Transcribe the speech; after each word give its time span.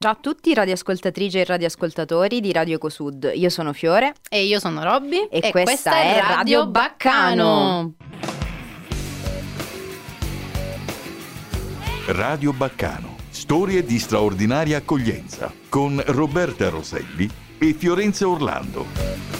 Ciao 0.00 0.12
a 0.12 0.18
tutti 0.20 0.54
radioascoltatrici 0.54 1.40
e 1.40 1.44
radioascoltatori 1.44 2.38
di 2.38 2.52
Radio 2.52 2.76
Ecosud, 2.76 3.32
io 3.34 3.48
sono 3.48 3.72
Fiore 3.72 4.12
e 4.30 4.44
io 4.44 4.60
sono 4.60 4.84
Robby 4.84 5.26
e, 5.28 5.38
e 5.38 5.50
questa, 5.50 5.62
questa, 5.62 5.96
è 5.96 6.20
Radio 6.20 6.68
Baccano. 6.68 7.94
Radio 12.06 12.52
Baccano, 12.52 13.16
storie 13.30 13.82
di 13.82 13.98
straordinaria 13.98 14.76
accoglienza 14.76 15.52
con 15.68 16.00
Roberta 16.06 16.68
Roselli 16.68 17.28
e 17.58 17.72
Fiorenza 17.72 18.28
Orlando. 18.28 19.37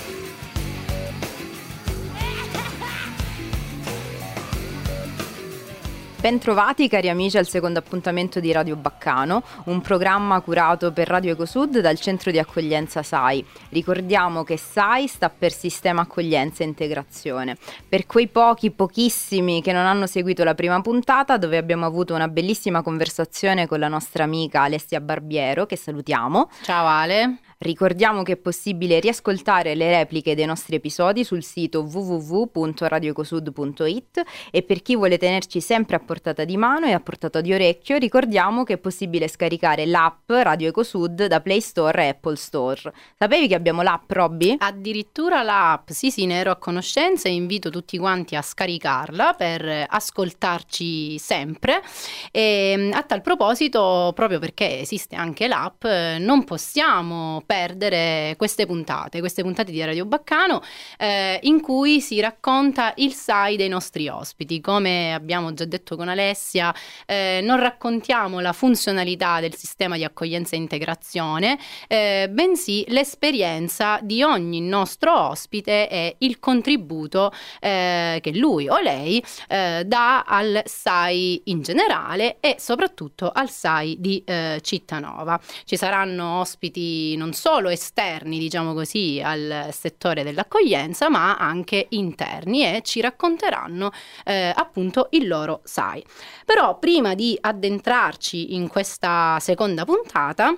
Bentrovati 6.20 6.88
cari 6.88 7.08
amici 7.08 7.38
al 7.38 7.46
secondo 7.46 7.78
appuntamento 7.78 8.40
di 8.40 8.50
Radio 8.50 8.74
Baccano, 8.74 9.40
un 9.66 9.80
programma 9.80 10.40
curato 10.40 10.90
per 10.90 11.06
Radio 11.06 11.32
Ecosud 11.34 11.78
dal 11.78 12.00
centro 12.00 12.32
di 12.32 12.40
accoglienza 12.40 13.04
SAI. 13.04 13.46
Ricordiamo 13.68 14.42
che 14.42 14.56
SAI 14.56 15.06
sta 15.06 15.30
per 15.30 15.52
Sistema 15.52 16.02
Accoglienza 16.02 16.64
e 16.64 16.66
Integrazione. 16.66 17.56
Per 17.88 18.06
quei 18.06 18.26
pochi, 18.26 18.72
pochissimi 18.72 19.62
che 19.62 19.70
non 19.70 19.86
hanno 19.86 20.08
seguito 20.08 20.42
la 20.42 20.54
prima 20.54 20.80
puntata, 20.80 21.36
dove 21.36 21.56
abbiamo 21.56 21.86
avuto 21.86 22.14
una 22.14 22.26
bellissima 22.26 22.82
conversazione 22.82 23.68
con 23.68 23.78
la 23.78 23.88
nostra 23.88 24.24
amica 24.24 24.62
Alessia 24.62 25.00
Barbiero, 25.00 25.66
che 25.66 25.76
salutiamo. 25.76 26.50
Ciao 26.62 26.84
Ale. 26.84 27.38
Ricordiamo 27.60 28.22
che 28.22 28.34
è 28.34 28.36
possibile 28.36 29.00
riascoltare 29.00 29.74
le 29.74 29.90
repliche 29.90 30.36
dei 30.36 30.44
nostri 30.44 30.76
episodi 30.76 31.24
sul 31.24 31.42
sito 31.42 31.80
www.radioecosud.it 31.80 34.22
e 34.52 34.62
per 34.62 34.80
chi 34.80 34.94
vuole 34.94 35.18
tenerci 35.18 35.60
sempre 35.60 35.96
a 35.96 35.98
portata 35.98 36.44
di 36.44 36.56
mano 36.56 36.86
e 36.86 36.92
a 36.92 37.00
portata 37.00 37.40
di 37.40 37.52
orecchio, 37.52 37.96
ricordiamo 37.96 38.62
che 38.62 38.74
è 38.74 38.78
possibile 38.78 39.26
scaricare 39.26 39.86
l'app 39.86 40.30
Radio 40.30 40.68
Ecosud 40.68 41.26
da 41.26 41.40
Play 41.40 41.60
Store 41.60 42.04
e 42.04 42.08
Apple 42.10 42.36
Store. 42.36 42.92
Sapevi 43.18 43.48
che 43.48 43.56
abbiamo 43.56 43.82
l'app, 43.82 44.08
Robby? 44.12 44.54
Addirittura 44.56 45.42
l'app, 45.42 45.90
sì 45.90 46.12
sì, 46.12 46.26
ne 46.26 46.38
ero 46.38 46.52
a 46.52 46.56
conoscenza 46.58 47.28
e 47.28 47.32
invito 47.32 47.70
tutti 47.70 47.98
quanti 47.98 48.36
a 48.36 48.42
scaricarla 48.42 49.34
per 49.34 49.86
ascoltarci 49.88 51.18
sempre. 51.18 51.82
E 52.30 52.90
a 52.92 53.02
tal 53.02 53.20
proposito, 53.20 54.12
proprio 54.14 54.38
perché 54.38 54.78
esiste 54.78 55.16
anche 55.16 55.48
l'app, 55.48 55.84
non 56.20 56.44
possiamo 56.44 57.42
perdere 57.48 58.34
queste 58.36 58.66
puntate, 58.66 59.20
queste 59.20 59.40
puntate 59.40 59.72
di 59.72 59.82
Radio 59.82 60.04
Baccano 60.04 60.60
eh, 60.98 61.38
in 61.44 61.62
cui 61.62 62.02
si 62.02 62.20
racconta 62.20 62.92
il 62.96 63.14
SAI 63.14 63.56
dei 63.56 63.68
nostri 63.70 64.06
ospiti. 64.06 64.60
Come 64.60 65.14
abbiamo 65.14 65.54
già 65.54 65.64
detto 65.64 65.96
con 65.96 66.10
Alessia, 66.10 66.74
eh, 67.06 67.40
non 67.42 67.58
raccontiamo 67.58 68.40
la 68.40 68.52
funzionalità 68.52 69.40
del 69.40 69.54
sistema 69.54 69.96
di 69.96 70.04
accoglienza 70.04 70.56
e 70.56 70.58
integrazione, 70.58 71.58
eh, 71.86 72.28
bensì 72.30 72.84
l'esperienza 72.88 73.98
di 74.02 74.22
ogni 74.22 74.60
nostro 74.60 75.18
ospite 75.18 75.88
e 75.88 76.16
il 76.18 76.40
contributo 76.40 77.32
eh, 77.60 78.18
che 78.20 78.36
lui 78.36 78.68
o 78.68 78.78
lei 78.78 79.24
eh, 79.48 79.84
dà 79.86 80.24
al 80.24 80.60
SAI 80.66 81.44
in 81.44 81.62
generale 81.62 82.36
e 82.40 82.56
soprattutto 82.58 83.30
al 83.30 83.48
SAI 83.48 83.96
di 83.98 84.22
eh, 84.26 84.60
Cittanova. 84.62 85.40
Ci 85.64 85.78
saranno 85.78 86.40
ospiti 86.40 87.16
non 87.16 87.36
solo 87.38 87.68
esterni, 87.68 88.38
diciamo 88.38 88.74
così, 88.74 89.22
al 89.24 89.68
settore 89.70 90.24
dell'accoglienza, 90.24 91.08
ma 91.08 91.36
anche 91.36 91.86
interni 91.90 92.64
e 92.64 92.82
ci 92.82 93.00
racconteranno 93.00 93.92
eh, 94.24 94.52
appunto 94.54 95.06
il 95.10 95.28
loro 95.28 95.60
SAI. 95.62 96.04
Però 96.44 96.78
prima 96.80 97.14
di 97.14 97.38
addentrarci 97.40 98.56
in 98.56 98.66
questa 98.66 99.38
seconda 99.40 99.84
puntata, 99.84 100.52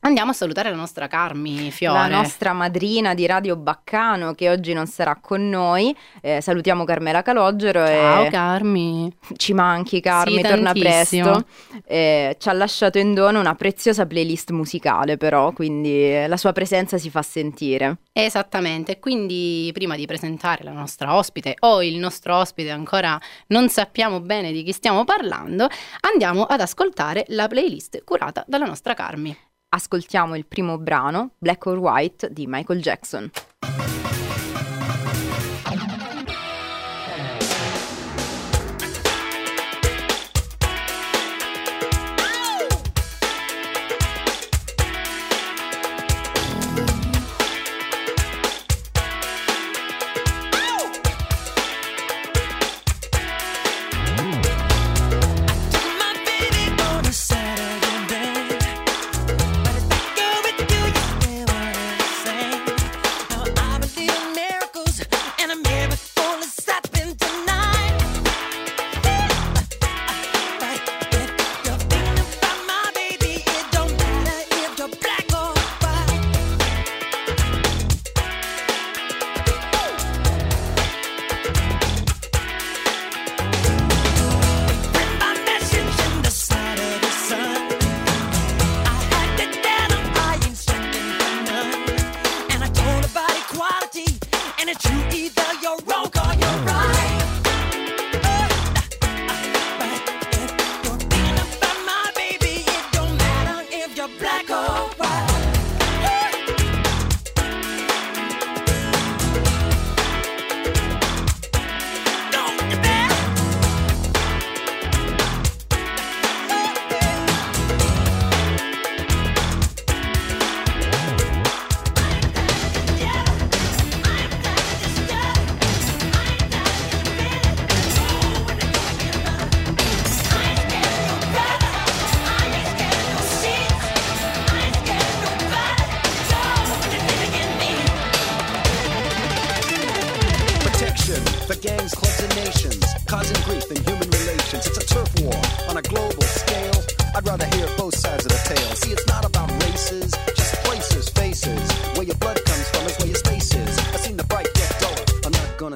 Andiamo 0.00 0.30
a 0.30 0.34
salutare 0.34 0.70
la 0.70 0.76
nostra 0.76 1.08
Carmi 1.08 1.72
Fiore. 1.72 1.98
La 1.98 2.06
nostra 2.06 2.52
madrina 2.52 3.14
di 3.14 3.26
Radio 3.26 3.56
Baccano 3.56 4.32
che 4.32 4.48
oggi 4.48 4.72
non 4.72 4.86
sarà 4.86 5.18
con 5.20 5.48
noi. 5.48 5.94
Eh, 6.20 6.40
salutiamo 6.40 6.84
Carmela 6.84 7.22
Calogero. 7.22 7.84
Ciao. 7.84 8.30
Carmi. 8.30 9.12
Ci 9.36 9.52
manchi 9.54 10.00
Carmi, 10.00 10.36
sì, 10.36 10.42
torna 10.42 10.72
presto. 10.72 11.44
Eh, 11.84 12.36
ci 12.38 12.48
ha 12.48 12.52
lasciato 12.52 12.98
in 12.98 13.12
dono 13.12 13.40
una 13.40 13.56
preziosa 13.56 14.06
playlist 14.06 14.50
musicale 14.52 15.16
però, 15.16 15.50
quindi 15.50 16.26
la 16.28 16.36
sua 16.36 16.52
presenza 16.52 16.96
si 16.96 17.10
fa 17.10 17.22
sentire. 17.22 17.98
Esattamente, 18.12 19.00
quindi 19.00 19.68
prima 19.74 19.96
di 19.96 20.06
presentare 20.06 20.62
la 20.62 20.72
nostra 20.72 21.16
ospite 21.16 21.56
o 21.58 21.82
il 21.82 21.96
nostro 21.96 22.36
ospite 22.36 22.70
ancora 22.70 23.20
non 23.48 23.68
sappiamo 23.68 24.20
bene 24.20 24.52
di 24.52 24.62
chi 24.62 24.72
stiamo 24.72 25.04
parlando, 25.04 25.66
andiamo 26.12 26.44
ad 26.44 26.60
ascoltare 26.60 27.24
la 27.28 27.48
playlist 27.48 28.04
curata 28.04 28.44
dalla 28.46 28.64
nostra 28.64 28.94
Carmi 28.94 29.36
ascoltiamo 29.70 30.34
il 30.36 30.46
primo 30.46 30.78
brano, 30.78 31.30
Black 31.38 31.66
or 31.66 31.78
White, 31.78 32.32
di 32.32 32.46
Michael 32.46 32.80
Jackson. 32.80 33.30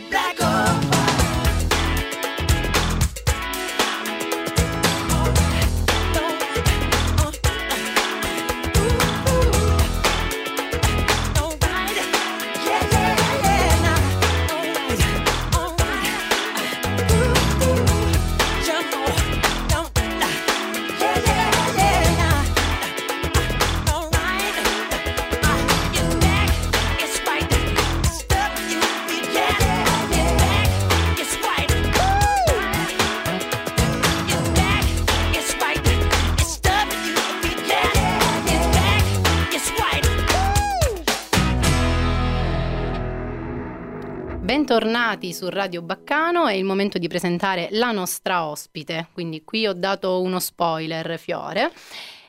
black 0.00 0.38
or 0.40 0.44
white. 0.90 1.15
Bentornati 44.68 45.32
su 45.32 45.48
Radio 45.48 45.80
Baccano, 45.80 46.48
è 46.48 46.54
il 46.54 46.64
momento 46.64 46.98
di 46.98 47.06
presentare 47.06 47.68
la 47.70 47.92
nostra 47.92 48.44
ospite, 48.48 49.06
quindi 49.12 49.44
qui 49.44 49.64
ho 49.64 49.72
dato 49.72 50.20
uno 50.20 50.40
spoiler, 50.40 51.20
Fiore. 51.20 51.70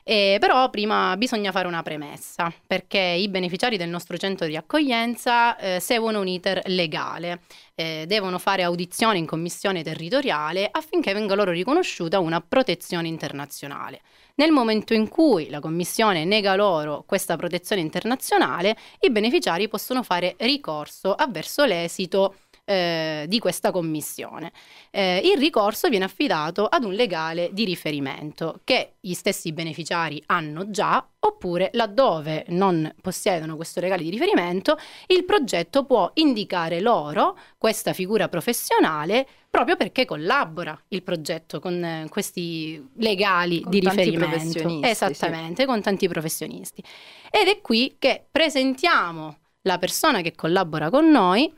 Eh, 0.04 0.36
però 0.38 0.70
prima 0.70 1.16
bisogna 1.16 1.50
fare 1.50 1.66
una 1.66 1.82
premessa, 1.82 2.54
perché 2.64 3.00
i 3.00 3.28
beneficiari 3.28 3.76
del 3.76 3.88
nostro 3.88 4.16
centro 4.18 4.46
di 4.46 4.54
accoglienza 4.54 5.56
eh, 5.56 5.80
seguono 5.80 6.20
un 6.20 6.28
iter 6.28 6.62
legale, 6.66 7.40
eh, 7.74 8.04
devono 8.06 8.38
fare 8.38 8.62
audizione 8.62 9.18
in 9.18 9.26
commissione 9.26 9.82
territoriale 9.82 10.68
affinché 10.70 11.12
venga 11.12 11.34
loro 11.34 11.50
riconosciuta 11.50 12.20
una 12.20 12.40
protezione 12.40 13.08
internazionale. 13.08 14.00
Nel 14.38 14.52
momento 14.52 14.94
in 14.94 15.08
cui 15.08 15.48
la 15.48 15.58
Commissione 15.58 16.24
nega 16.24 16.54
loro 16.54 17.02
questa 17.04 17.34
protezione 17.34 17.80
internazionale, 17.82 18.76
i 19.00 19.10
beneficiari 19.10 19.66
possono 19.66 20.04
fare 20.04 20.36
ricorso 20.38 21.12
avverso 21.12 21.64
l'esito 21.64 22.36
eh, 22.68 23.24
di 23.28 23.38
questa 23.38 23.70
commissione. 23.70 24.52
Eh, 24.90 25.22
il 25.24 25.38
ricorso 25.38 25.88
viene 25.88 26.04
affidato 26.04 26.66
ad 26.66 26.84
un 26.84 26.92
legale 26.92 27.48
di 27.52 27.64
riferimento 27.64 28.60
che 28.62 28.96
gli 29.00 29.14
stessi 29.14 29.52
beneficiari 29.52 30.22
hanno 30.26 30.68
già 30.70 31.02
oppure 31.20 31.70
laddove 31.72 32.44
non 32.48 32.94
possiedono 33.00 33.56
questo 33.56 33.80
legale 33.80 34.02
di 34.02 34.10
riferimento, 34.10 34.78
il 35.06 35.24
progetto 35.24 35.84
può 35.84 36.10
indicare 36.14 36.80
loro 36.80 37.38
questa 37.56 37.94
figura 37.94 38.28
professionale 38.28 39.26
proprio 39.48 39.76
perché 39.76 40.04
collabora 40.04 40.78
il 40.88 41.02
progetto 41.02 41.60
con 41.60 41.82
eh, 41.82 42.06
questi 42.10 42.86
legali 42.96 43.62
con 43.62 43.70
di 43.70 43.80
riferimento. 43.80 44.80
Esattamente, 44.82 45.62
sì. 45.62 45.66
con 45.66 45.80
tanti 45.80 46.06
professionisti. 46.06 46.84
Ed 47.30 47.48
è 47.48 47.62
qui 47.62 47.96
che 47.98 48.26
presentiamo 48.30 49.38
la 49.62 49.78
persona 49.78 50.20
che 50.20 50.34
collabora 50.34 50.90
con 50.90 51.10
noi 51.10 51.50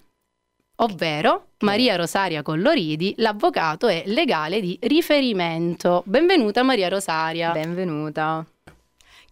ovvero 0.81 1.47
Maria 1.61 1.97
Rosaria 1.97 2.43
Colloridi, 2.43 3.15
l'avvocato 3.19 3.89
e 3.89 4.03
legale 4.07 4.61
di 4.61 4.79
riferimento. 4.83 6.03
Benvenuta 6.07 6.63
Maria 6.63 6.89
Rosaria. 6.89 7.53
Benvenuta. 7.53 8.45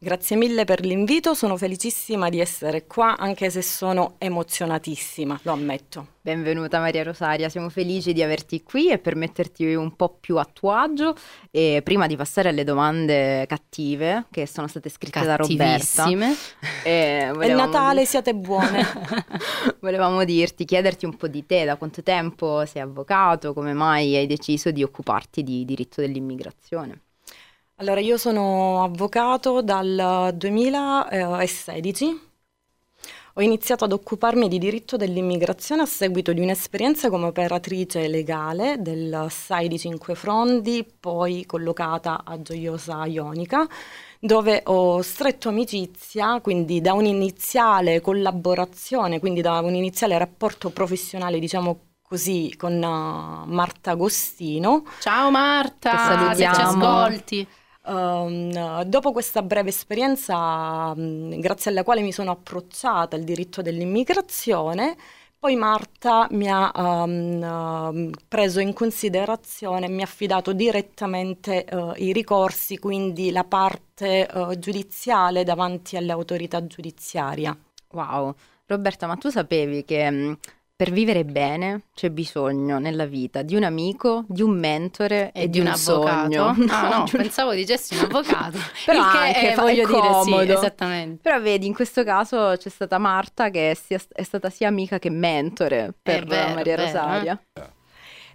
Grazie 0.01 0.37
mille 0.37 0.65
per 0.65 0.85
l'invito, 0.85 1.35
sono 1.35 1.57
felicissima 1.57 2.29
di 2.29 2.39
essere 2.39 2.87
qua 2.87 3.17
anche 3.17 3.51
se 3.51 3.63
sono 3.63 4.15
emozionatissima, 4.19 5.41
lo 5.43 5.51
ammetto. 5.51 6.07
Benvenuta 6.21 6.79
Maria 6.79 7.03
Rosaria, 7.03 7.49
siamo 7.49 7.69
felici 7.69 8.13
di 8.13 8.23
averti 8.23 8.63
qui 8.63 8.91
e 8.93 8.99
per 8.99 9.17
metterti 9.17 9.75
un 9.75 9.97
po' 9.97 10.17
più 10.21 10.37
a 10.37 10.45
tuo 10.45 10.71
agio 10.71 11.17
e 11.51 11.81
prima 11.83 12.07
di 12.07 12.15
passare 12.15 12.51
alle 12.51 12.63
domande 12.63 13.45
cattive 13.49 14.27
che 14.31 14.47
sono 14.47 14.69
state 14.69 14.89
scritte 14.89 15.25
da 15.25 15.35
Roberta. 15.35 16.09
Eh, 16.85 17.33
È 17.35 17.53
Natale, 17.53 18.05
siate 18.05 18.37
buone. 18.37 18.87
volevamo 19.81 20.23
dirti, 20.23 20.65
chiederti 20.65 21.07
un 21.07 21.17
po' 21.17 21.27
di 21.27 21.45
te, 21.45 21.65
da 21.65 21.75
quanto 21.75 22.05
tempo 22.05 22.65
sei 22.67 22.83
avvocato, 22.83 23.53
come 23.53 23.73
mai 23.73 24.15
hai 24.15 24.29
deciso 24.29 24.71
di 24.71 24.85
occuparti 24.85 25.43
di 25.43 25.65
diritto 25.65 26.01
dell'immigrazione? 26.01 27.01
Allora, 27.81 28.01
io 28.01 28.17
sono 28.17 28.83
avvocato 28.83 29.63
dal 29.63 30.33
2016. 30.35 32.21
Ho 33.35 33.41
iniziato 33.41 33.85
ad 33.85 33.93
occuparmi 33.93 34.49
di 34.49 34.59
diritto 34.59 34.97
dell'immigrazione 34.97 35.83
a 35.83 35.87
seguito 35.87 36.33
di 36.33 36.41
un'esperienza 36.41 37.09
come 37.09 37.27
operatrice 37.27 38.09
legale 38.09 38.83
del 38.83 39.29
SAI 39.31 39.69
di 39.69 39.79
Cinque 39.79 40.17
Frondi, 40.17 40.85
poi 40.99 41.47
collocata 41.47 42.23
a 42.25 42.43
Gioiosa 42.43 43.07
Ionica, 43.07 43.65
dove 44.19 44.63
ho 44.65 45.01
stretto 45.03 45.49
amicizia, 45.49 46.41
quindi 46.41 46.81
da 46.81 46.95
un'iniziale 46.95 48.01
collaborazione, 48.01 49.21
quindi 49.21 49.41
da 49.41 49.61
un 49.61 49.75
iniziale 49.77 50.19
rapporto 50.19 50.71
professionale, 50.71 51.39
diciamo 51.39 51.79
così, 52.03 52.53
con 52.57 52.73
uh, 52.75 53.49
Marta 53.49 53.93
Agostino. 53.93 54.85
Ciao 54.99 55.31
Marta, 55.31 55.91
che 55.93 55.97
salutiamo. 55.97 56.55
se 56.55 56.61
ci 56.61 56.67
ascolti. 56.67 57.49
Um, 57.89 58.83
dopo 58.83 59.13
questa 59.13 59.41
breve 59.41 59.71
esperienza, 59.71 60.93
um, 60.95 61.41
grazie 61.41 61.71
alla 61.71 61.83
quale 61.85 62.03
mi 62.03 62.13
sono 62.13 62.33
approcciata 62.33 63.17
al 63.17 63.23
diritto 63.23 63.63
dell'immigrazione, 63.63 64.95
poi 65.39 65.57
Marta 65.57 66.27
mi 66.33 66.51
ha 66.51 66.71
um, 66.75 68.11
preso 68.29 68.61
in 68.61 68.75
considerazione 68.75 69.87
e 69.87 69.89
mi 69.89 70.03
ha 70.03 70.05
affidato 70.05 70.53
direttamente 70.53 71.65
uh, 71.71 71.93
i 71.97 72.13
ricorsi, 72.13 72.77
quindi 72.79 73.31
la 73.31 73.45
parte 73.45 74.29
uh, 74.35 74.59
giudiziale 74.59 75.45
davanti 75.45 75.97
all'autorità 75.97 76.67
giudiziaria. 76.67 77.57
Wow, 77.93 78.35
Roberta, 78.67 79.07
ma 79.07 79.17
tu 79.17 79.31
sapevi 79.31 79.85
che 79.85 80.11
mm, 80.11 80.33
per 80.79 80.93
vivere 80.93 81.25
bene 81.25 81.87
c'è 81.93 82.09
bisogno 82.11 82.79
nella 82.79 83.05
vita 83.05 83.43
di 83.43 83.57
un 83.57 83.65
amico, 83.65 84.25
di 84.29 84.43
un 84.43 84.57
mentore 84.57 85.33
e, 85.33 85.43
E 85.43 85.45
di 85.47 85.51
di 85.51 85.59
un 85.59 85.67
un 85.67 85.73
avvocato. 85.73 86.31
sogno. 86.33 86.55
Ah, 86.71 86.83
no, 86.99 87.03
Di 87.11 87.17
un- 87.17 87.23
pensavo 87.23 87.53
dicessi 87.53 87.95
un 87.97 88.05
avvocato. 88.05 88.59
Però 88.87 89.01
Il 89.05 89.11
che 89.11 89.19
anche 89.19 89.53
è, 89.53 89.55
voglio 89.57 89.83
è 89.83 89.87
dire 89.87 90.01
sì, 90.23 90.31
comodo. 90.31 90.53
esattamente. 90.53 91.21
Però 91.21 91.41
vedi, 91.41 91.67
in 91.67 91.75
questo 91.75 92.05
caso 92.05 92.55
c'è 92.57 92.69
stata 92.69 92.97
Marta 92.99 93.51
che 93.51 93.73
è, 93.73 93.75
sia- 93.75 93.99
è 94.13 94.23
stata 94.23 94.51
sia 94.51 94.69
amica 94.69 95.01
che 95.01 95.11
mentore 95.11 95.93
per 96.01 96.25
vero, 96.25 96.55
Maria 96.55 96.75
è 96.75 96.77
vero, 96.77 96.83
Rosaria. 96.85 97.43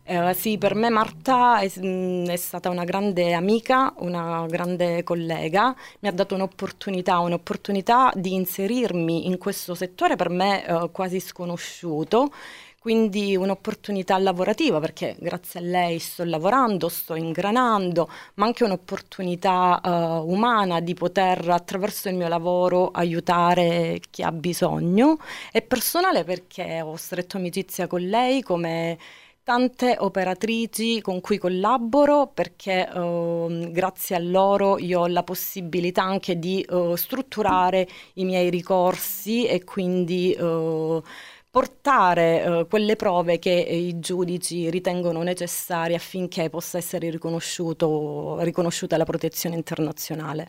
Eh, 0.05 0.33
sì, 0.33 0.57
per 0.57 0.75
me 0.75 0.89
Marta 0.89 1.59
è, 1.61 1.71
mm, 1.79 2.25
è 2.27 2.35
stata 2.35 2.69
una 2.69 2.83
grande 2.83 3.31
amica, 3.33 3.93
una 3.99 4.45
grande 4.47 5.01
collega, 5.03 5.73
mi 6.01 6.09
ha 6.09 6.11
dato 6.11 6.35
un'opportunità, 6.35 7.19
un'opportunità 7.19 8.11
di 8.13 8.33
inserirmi 8.33 9.27
in 9.27 9.37
questo 9.37 9.75
settore 9.75 10.17
per 10.17 10.29
me 10.29 10.65
eh, 10.65 10.89
quasi 10.91 11.21
sconosciuto, 11.21 12.33
quindi 12.79 13.33
un'opportunità 13.37 14.17
lavorativa 14.17 14.81
perché 14.81 15.15
grazie 15.19 15.61
a 15.61 15.63
lei 15.63 15.99
sto 15.99 16.25
lavorando, 16.25 16.89
sto 16.89 17.15
ingranando, 17.15 18.09
ma 18.35 18.45
anche 18.45 18.65
un'opportunità 18.65 19.79
eh, 19.81 19.89
umana 19.89 20.81
di 20.81 20.93
poter 20.93 21.47
attraverso 21.49 22.09
il 22.09 22.15
mio 22.15 22.27
lavoro 22.27 22.89
aiutare 22.91 24.01
chi 24.09 24.21
ha 24.21 24.33
bisogno. 24.33 25.17
E 25.53 25.61
personale 25.61 26.25
perché 26.25 26.81
ho 26.81 26.95
stretto 26.97 27.37
amicizia 27.37 27.87
con 27.87 28.01
lei 28.01 28.41
come 28.41 28.97
tante 29.43 29.97
operatrici 29.99 31.01
con 31.01 31.19
cui 31.19 31.37
collaboro 31.37 32.27
perché 32.27 32.87
ehm, 32.87 33.71
grazie 33.71 34.15
a 34.15 34.19
loro 34.19 34.79
io 34.79 35.01
ho 35.01 35.07
la 35.07 35.23
possibilità 35.23 36.03
anche 36.03 36.39
di 36.39 36.61
eh, 36.61 36.93
strutturare 36.95 37.87
i 38.15 38.25
miei 38.25 38.49
ricorsi 38.49 39.45
e 39.45 39.63
quindi 39.65 40.31
eh, 40.31 41.01
portare 41.49 42.43
eh, 42.43 42.65
quelle 42.67 42.95
prove 42.95 43.37
che 43.37 43.51
i 43.51 43.99
giudici 43.99 44.69
ritengono 44.69 45.21
necessarie 45.21 45.95
affinché 45.95 46.49
possa 46.49 46.77
essere 46.77 47.11
riconosciuta 47.11 48.97
la 48.97 49.03
protezione 49.03 49.55
internazionale. 49.55 50.47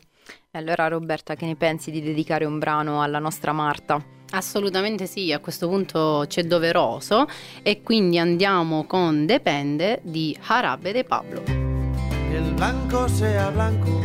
E 0.51 0.59
allora 0.59 0.89
Roberta, 0.89 1.35
che 1.35 1.45
ne 1.45 1.57
pensi 1.57 1.91
di 1.91 2.01
dedicare 2.01 2.47
un 2.47 2.59
brano 2.59 3.03
alla 3.03 3.19
nostra 3.19 3.53
Marta? 3.53 4.24
Assolutamente 4.35 5.07
sì, 5.07 5.33
a 5.33 5.39
questo 5.39 5.69
punto 5.69 6.25
c'è 6.27 6.43
doveroso 6.43 7.27
e 7.63 7.83
quindi 7.83 8.19
andiamo 8.19 8.83
con 8.85 9.27
Depende 9.27 10.01
di 10.03 10.37
Jarabe 10.45 10.93
de 10.93 11.05
Pablo. 11.05 11.43
Que 11.45 12.37
el 12.37 12.53
blanco 12.55 13.07
sea 13.07 13.51
blanco, 13.51 14.01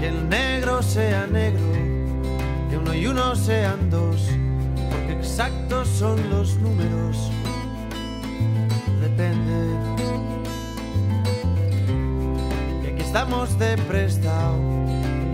que 0.00 0.08
el 0.08 0.26
negro 0.26 0.82
sea 0.82 1.26
negro, 1.26 1.62
que 2.68 2.76
uno 2.76 2.92
y 2.94 3.06
uno 3.06 3.36
sean 3.36 3.88
dos, 3.90 4.28
porque 4.90 5.12
exactos 5.12 5.86
son 5.86 6.18
los 6.30 6.56
números. 6.56 7.30
Depende. 9.00 9.78
Que 12.82 12.88
aquí 12.92 13.02
estamos 13.02 13.56
de 13.56 13.76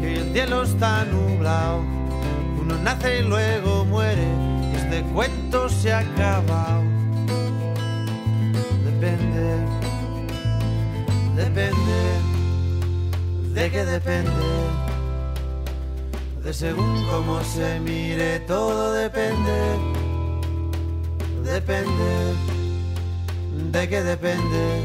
que 0.02 0.14
el 0.14 0.32
cielo 0.34 0.64
está 0.64 1.06
nublado. 1.06 2.00
Nace 2.78 3.20
y 3.20 3.22
luego 3.22 3.84
muere, 3.84 4.26
y 4.62 4.76
es 4.76 4.82
este 4.82 5.02
cuento 5.12 5.68
se 5.68 5.92
ha 5.92 5.98
acabado. 5.98 6.82
Depende, 8.84 9.56
depende, 11.36 12.00
de 13.54 13.70
qué 13.70 13.84
depende. 13.84 14.30
De 16.42 16.54
según 16.54 17.06
cómo 17.10 17.42
se 17.44 17.80
mire, 17.80 18.40
todo 18.40 18.92
depende, 18.94 19.78
depende, 21.44 22.34
de 23.70 23.88
qué 23.88 24.02
depende. 24.02 24.80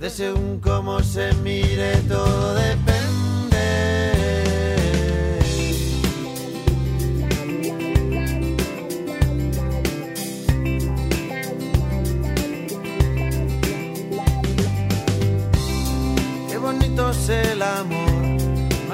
De 0.00 0.10
según 0.10 0.58
cómo 0.60 1.00
se 1.00 1.32
mire, 1.34 1.96
todo 2.08 2.54
depende. 2.54 2.93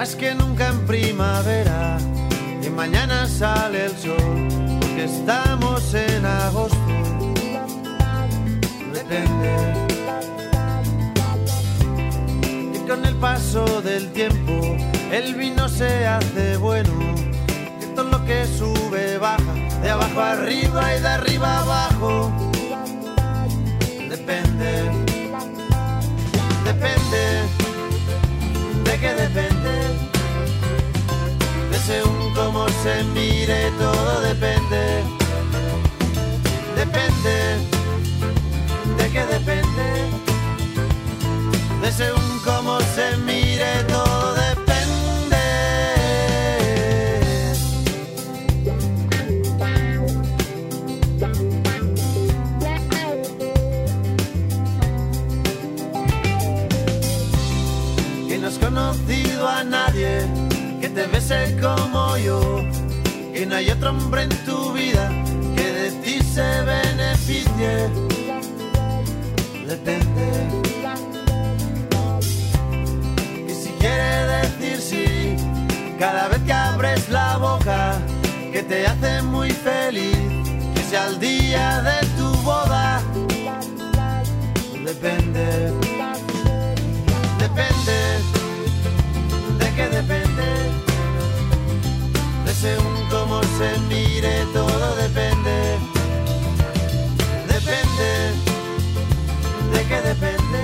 Más 0.00 0.16
que 0.16 0.34
nunca 0.34 0.68
en 0.68 0.86
primavera, 0.86 1.98
y 2.64 2.70
mañana 2.70 3.26
sale 3.26 3.84
el 3.84 3.94
sol, 3.98 4.48
porque 4.80 5.04
estamos 5.04 5.92
en 5.92 6.24
agosto. 6.24 6.92
Depende. 8.94 9.52
Y 12.74 12.78
con 12.88 13.04
el 13.04 13.14
paso 13.16 13.82
del 13.82 14.10
tiempo, 14.12 14.54
el 15.12 15.34
vino 15.34 15.68
se 15.68 16.06
hace 16.06 16.56
bueno, 16.56 16.92
que 17.78 17.86
todo 17.94 18.10
lo 18.10 18.24
que 18.24 18.46
sube 18.46 19.18
baja, 19.18 19.52
de 19.82 19.90
abajo 19.90 20.18
arriba 20.18 20.96
y 20.96 21.00
de 21.02 21.08
arriba 21.08 21.58
abajo. 21.58 22.32
Depende. 24.08 24.70
Depende 26.64 27.60
que 29.00 29.14
depende 29.14 29.40
de 29.42 29.49
según 31.86 32.34
cómo 32.34 32.68
se 32.82 33.04
mire, 33.14 33.70
todo 33.78 34.20
depende. 34.20 35.02
Depende 36.76 37.36
de 38.96 39.10
qué 39.12 39.26
depende, 39.26 39.86
de 41.82 41.92
según 41.92 42.40
cómo 42.44 42.59
te 60.94 61.06
bese 61.06 61.56
como 61.60 62.16
yo. 62.16 62.64
Que 63.32 63.46
no 63.46 63.56
hay 63.56 63.70
otro 63.70 63.90
hombre 63.90 64.22
en 64.22 64.30
tu 64.44 64.72
vida 64.72 65.10
que 65.56 65.72
de 65.72 65.90
ti 66.02 66.22
se 66.22 66.48
beneficie. 66.62 67.88
Depende. 69.66 70.26
Y 73.48 73.54
si 73.62 73.70
quiere 73.78 74.24
decir 74.42 74.80
sí, 74.80 75.36
cada 75.98 76.28
vez 76.28 76.40
que 76.40 76.52
abres 76.52 77.08
la 77.08 77.36
boca, 77.36 77.98
que 78.52 78.62
te 78.62 78.86
hace 78.86 79.22
muy 79.22 79.50
feliz, 79.50 80.16
que 80.74 80.82
sea 80.82 81.06
el 81.06 81.20
día 81.20 81.82
de 81.82 82.06
tu 82.18 82.28
boda. 82.42 83.00
Depende. 84.84 85.72
Depende 87.38 88.40
que 89.80 89.88
depende 89.88 90.42
de 90.42 90.69
según 92.60 93.08
cómo 93.08 93.40
se 93.56 93.78
mire, 93.88 94.44
todo 94.52 94.94
depende. 94.96 95.78
Depende 97.48 98.10
de 99.72 99.80
qué 99.88 100.00
depende, 100.02 100.62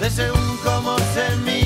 de 0.00 0.10
según 0.10 0.58
cómo 0.62 0.98
se 1.14 1.36
mire, 1.44 1.63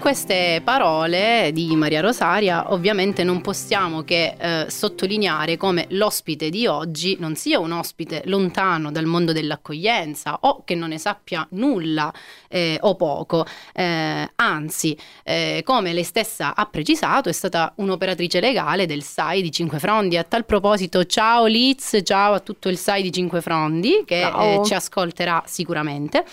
queste 0.00 0.62
parole 0.64 1.50
di 1.52 1.76
Maria 1.76 2.00
Rosaria 2.00 2.72
ovviamente 2.72 3.22
non 3.22 3.42
possiamo 3.42 4.02
che 4.02 4.34
eh, 4.38 4.70
sottolineare 4.70 5.58
come 5.58 5.84
l'ospite 5.90 6.48
di 6.48 6.66
oggi 6.66 7.18
non 7.20 7.34
sia 7.36 7.58
un 7.58 7.72
ospite 7.72 8.22
lontano 8.24 8.90
dal 8.90 9.04
mondo 9.04 9.32
dell'accoglienza 9.32 10.38
o 10.40 10.62
che 10.64 10.74
non 10.74 10.88
ne 10.88 10.98
sappia 10.98 11.46
nulla 11.50 12.10
eh, 12.48 12.78
o 12.80 12.96
poco, 12.96 13.44
eh, 13.74 14.30
anzi 14.36 14.96
eh, 15.22 15.60
come 15.64 15.92
lei 15.92 16.02
stessa 16.02 16.56
ha 16.56 16.64
precisato 16.64 17.28
è 17.28 17.32
stata 17.32 17.74
un'operatrice 17.76 18.40
legale 18.40 18.86
del 18.86 19.02
SAI 19.02 19.42
di 19.42 19.52
Cinque 19.52 19.78
Frondi. 19.78 20.16
A 20.16 20.24
tal 20.24 20.46
proposito 20.46 21.04
ciao 21.04 21.44
Liz, 21.44 22.00
ciao 22.02 22.32
a 22.32 22.40
tutto 22.40 22.70
il 22.70 22.78
SAI 22.78 23.02
di 23.02 23.12
Cinque 23.12 23.42
Frondi 23.42 24.02
che 24.06 24.26
eh, 24.26 24.60
ci 24.64 24.72
ascolterà 24.72 25.42
sicuramente. 25.46 26.24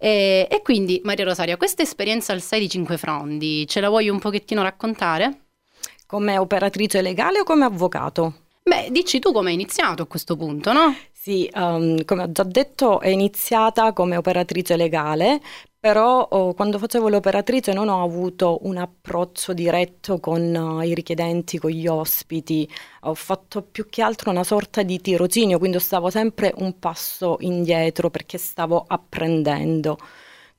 Eh, 0.00 0.48
e 0.50 0.60
quindi 0.62 1.00
Maria 1.04 1.24
Rosaria, 1.24 1.56
questa 1.56 1.82
esperienza 1.82 2.32
al 2.32 2.40
SAI 2.40 2.60
di 2.60 2.68
Cinque 2.68 2.96
Frondi 2.98 3.10
Fondi. 3.12 3.66
Ce 3.68 3.80
la 3.80 3.88
vuoi 3.88 4.08
un 4.08 4.18
pochettino 4.18 4.62
raccontare? 4.62 5.40
Come 6.06 6.38
operatrice 6.38 7.02
legale 7.02 7.40
o 7.40 7.44
come 7.44 7.64
avvocato? 7.64 8.34
Beh, 8.62 8.88
dici 8.90 9.18
tu 9.18 9.32
come 9.32 9.48
hai 9.48 9.54
iniziato 9.54 10.02
a 10.02 10.06
questo 10.06 10.36
punto, 10.36 10.72
no? 10.72 10.94
Sì, 11.12 11.48
um, 11.54 12.04
come 12.04 12.24
ho 12.24 12.32
già 12.32 12.42
detto, 12.42 13.00
è 13.00 13.08
iniziata 13.08 13.92
come 13.92 14.16
operatrice 14.16 14.76
legale, 14.76 15.40
però 15.78 16.20
oh, 16.20 16.54
quando 16.54 16.78
facevo 16.78 17.08
l'operatrice 17.08 17.72
non 17.72 17.88
ho 17.88 18.02
avuto 18.02 18.58
un 18.62 18.76
approccio 18.76 19.52
diretto 19.52 20.18
con 20.20 20.54
uh, 20.54 20.80
i 20.80 20.94
richiedenti, 20.94 21.58
con 21.58 21.70
gli 21.70 21.86
ospiti, 21.86 22.68
ho 23.02 23.14
fatto 23.14 23.62
più 23.62 23.88
che 23.88 24.02
altro 24.02 24.30
una 24.30 24.44
sorta 24.44 24.82
di 24.82 25.00
tirocinio, 25.00 25.58
quindi 25.58 25.78
stavo 25.80 26.10
sempre 26.10 26.52
un 26.58 26.78
passo 26.78 27.36
indietro 27.40 28.10
perché 28.10 28.38
stavo 28.38 28.84
apprendendo. 28.86 29.98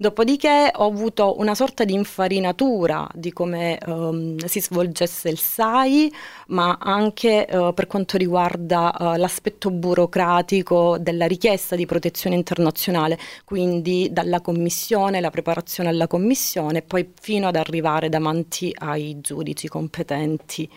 Dopodiché 0.04 0.70
ho 0.76 0.86
avuto 0.86 1.40
una 1.40 1.56
sorta 1.56 1.86
di 1.86 1.94
infarinatura 1.94 3.08
di 3.14 3.32
come 3.32 3.78
um, 3.86 4.36
si 4.36 4.60
svolgesse 4.60 5.30
il 5.30 5.40
SAI, 5.40 6.12
ma 6.48 6.78
anche 6.78 7.48
uh, 7.50 7.74
per 7.74 7.88
quanto 7.88 8.18
riguarda 8.18 8.94
uh, 9.00 9.16
l'aspetto 9.16 9.72
burocratico 9.72 10.98
della 11.00 11.26
richiesta 11.26 11.78
di 11.78 11.86
protezione 11.86 12.36
internazionale, 12.36 13.18
quindi 13.46 14.10
dalla 14.12 14.42
commissione, 14.42 15.22
la 15.22 15.30
preparazione 15.30 15.88
alla 15.88 16.08
commissione, 16.08 16.82
poi 16.82 17.14
fino 17.22 17.48
ad 17.48 17.56
arrivare 17.56 18.10
davanti 18.10 18.76
ai 18.78 19.22
giudici 19.22 19.70
competenti. 19.70 20.70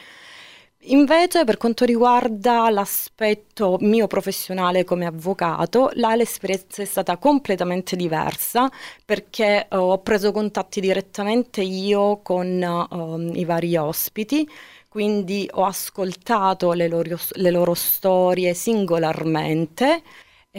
Invece 0.88 1.43
per 1.43 1.57
quanto 1.57 1.85
riguarda 1.85 2.71
l'aspetto 2.71 3.76
mio 3.81 4.07
professionale 4.07 4.85
come 4.85 5.05
avvocato, 5.05 5.90
là 5.95 6.14
l'esperienza 6.14 6.81
è 6.81 6.85
stata 6.85 7.16
completamente 7.16 7.97
diversa 7.97 8.71
perché 9.05 9.66
uh, 9.69 9.76
ho 9.76 9.99
preso 9.99 10.31
contatti 10.31 10.81
direttamente 10.81 11.61
io 11.61 12.21
con 12.23 12.87
uh, 12.88 13.37
i 13.37 13.45
vari 13.45 13.76
ospiti, 13.76 14.49
quindi 14.88 15.49
ho 15.55 15.64
ascoltato 15.64 16.73
le 16.73 16.87
loro, 16.87 17.19
le 17.33 17.50
loro 17.50 17.75
storie 17.75 18.55
singolarmente 18.55 20.02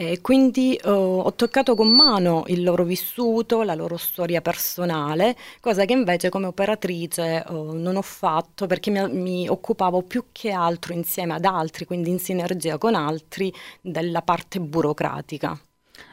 e 0.00 0.20
quindi 0.20 0.78
uh, 0.84 0.88
ho 0.88 1.34
toccato 1.34 1.74
con 1.74 1.88
mano 1.88 2.44
il 2.46 2.62
loro 2.62 2.84
vissuto, 2.84 3.64
la 3.64 3.74
loro 3.74 3.96
storia 3.96 4.40
personale, 4.40 5.36
cosa 5.58 5.84
che 5.86 5.92
invece 5.92 6.28
come 6.28 6.46
operatrice 6.46 7.42
uh, 7.48 7.72
non 7.72 7.96
ho 7.96 8.02
fatto 8.02 8.66
perché 8.66 8.92
mi, 8.92 9.10
mi, 9.10 9.48
occupavo 9.48 10.02
più 10.02 10.26
che 10.30 10.52
altro 10.52 10.92
insieme 10.92 11.34
ad 11.34 11.44
altri, 11.44 11.84
quindi 11.84 12.10
in 12.10 12.20
sinergia 12.20 12.78
con 12.78 12.94
altri, 12.94 13.52
della 13.80 14.22
parte 14.22 14.60
burocratica. 14.60 15.60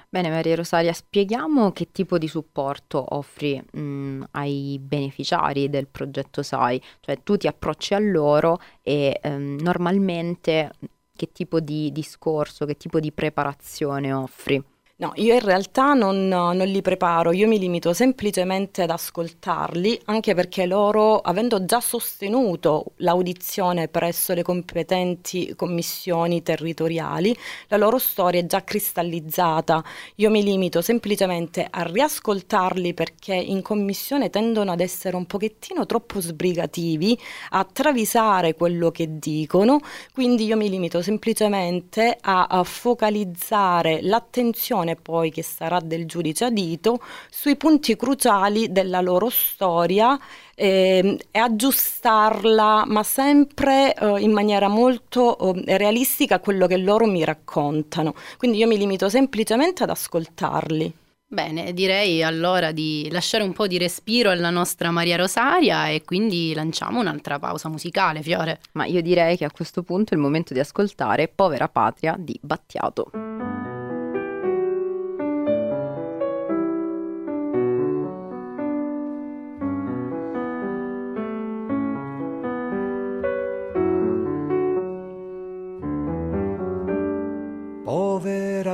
Bene 0.10 0.30
Maria 0.30 0.56
Rosaria, 0.56 0.92
spieghiamo 0.92 1.72
che 1.72 1.90
tipo 1.92 2.18
di 2.18 2.28
supporto 2.28 3.06
offri 3.10 3.62
mh, 3.72 3.80
mm, 3.80 4.24
ai 4.32 4.80
beneficiari 4.82 5.70
del 5.70 5.86
progetto 5.86 6.42
SAI, 6.42 6.82
cioè 7.02 7.22
tu 7.22 7.38
ti 7.38 7.46
approcci 7.46 7.94
a 7.94 8.00
loro 8.00 8.60
e 8.82 9.20
ehm, 9.22 9.60
normalmente 9.62 10.72
che 11.16 11.32
tipo 11.32 11.60
di 11.60 11.92
discorso, 11.92 12.66
che 12.66 12.76
tipo 12.78 13.00
di 13.00 13.12
preparazione 13.12 14.12
offri? 14.14 14.64
No, 14.98 15.12
io 15.16 15.34
in 15.34 15.42
realtà 15.42 15.94
non, 15.94 16.30
non, 16.30 16.56
li 16.56 16.82
preparo, 16.82 17.34
io 17.34 17.50
mi 17.50 17.60
limito 17.60 17.92
semplicemente 17.92 18.82
ad 18.84 18.92
ascoltarli, 18.92 20.04
anche 20.06 20.34
perché 20.34 20.66
loro, 20.66 21.20
avendo 21.20 21.66
già 21.66 21.82
sostenuto 21.82 22.94
l'audizione 23.00 23.90
presso 23.90 24.34
le 24.34 24.42
competenti 24.42 25.54
commissioni 25.58 26.42
territoriali, 26.44 27.36
la 27.68 27.76
loro 27.76 27.98
storia 27.98 28.40
è 28.40 28.46
già 28.46 28.64
cristallizzata. 28.64 29.84
Io 30.16 30.30
mi 30.30 30.42
limito 30.42 30.82
semplicemente 30.82 31.68
a 31.70 31.84
riascoltarli 31.84 32.94
perché 32.94 33.34
in 33.36 33.62
commissione 33.62 34.30
tendono 34.30 34.72
ad 34.72 34.80
essere 34.80 35.18
un 35.18 35.26
pochettino 35.26 35.86
troppo 35.86 36.22
sbrigativi, 36.22 37.20
a 37.50 37.66
travisare 37.66 38.56
quello 38.56 38.92
che 38.92 39.20
dicono, 39.20 39.82
quindi 40.14 40.46
io 40.46 40.56
mi 40.56 40.70
limito 40.70 41.02
semplicemente 41.02 42.18
a, 42.22 42.46
a 42.46 42.64
focalizzare 42.64 44.00
l'attenzione 44.02 44.84
decisione 44.86 44.96
poi 44.96 45.32
che 45.32 45.44
sarà 45.44 45.80
del 45.80 46.06
giudice 46.06 46.46
adito 46.46 47.00
sui 47.30 47.56
punti 47.56 47.96
cruciali 47.96 48.72
della 48.72 49.02
loro 49.02 49.30
storia 49.30 50.18
eh, 50.54 51.18
e 51.32 51.40
aggiustarla, 51.40 52.86
ma 52.86 53.04
sempre 53.04 53.94
eh, 53.94 54.20
in 54.22 54.32
maniera 54.32 54.68
molto 54.68 55.38
eh, 55.38 55.78
realistica 55.78 56.36
a 56.36 56.40
quello 56.40 56.68
che 56.68 56.78
loro 56.78 57.08
mi 57.08 57.24
raccontano. 57.24 58.14
Quindi 58.38 58.60
io 58.60 58.68
mi 58.68 58.78
limito 58.78 59.10
semplicemente 59.10 59.84
ad 59.84 59.90
ascoltarli. 59.90 60.94
Bene, 61.28 61.74
direi 61.74 62.24
allora 62.24 62.72
di 62.72 63.10
lasciare 63.12 63.44
un 63.44 63.52
po' 63.52 63.66
di 63.66 63.80
respiro 63.80 64.30
alla 64.30 64.52
nostra 64.52 64.92
Maria 64.92 65.18
Rosaria 65.18 65.90
e 65.90 66.04
quindi 66.06 66.54
lanciamo 66.54 67.00
un'altra 67.00 67.40
pausa 67.40 67.68
musicale, 67.68 68.22
Fiore. 68.22 68.60
Ma 68.74 68.86
io 68.86 69.02
direi 69.02 69.36
che 69.36 69.44
a 69.44 69.52
questo 69.52 69.82
punto 69.82 70.14
è 70.14 70.18
il 70.18 70.22
momento 70.22 70.54
di 70.54 70.60
ascoltare 70.60 71.28
Povera 71.28 71.68
Patria 71.68 72.16
di 72.18 72.40
Battiato. 72.42 73.55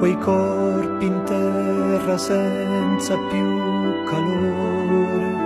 Quei 0.00 0.16
corpi 0.16 1.04
in 1.04 1.22
terra 1.24 2.16
senza 2.16 3.16
più 3.28 4.04
calore. 4.06 5.39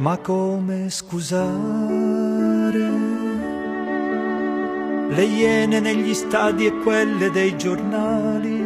Ma 0.00 0.16
come 0.16 0.88
scusare 0.88 1.48
le 5.08 5.24
iene 5.24 5.78
negli 5.78 6.14
stadi 6.14 6.64
e 6.64 6.72
quelle 6.78 7.30
dei 7.30 7.54
giornali? 7.58 8.58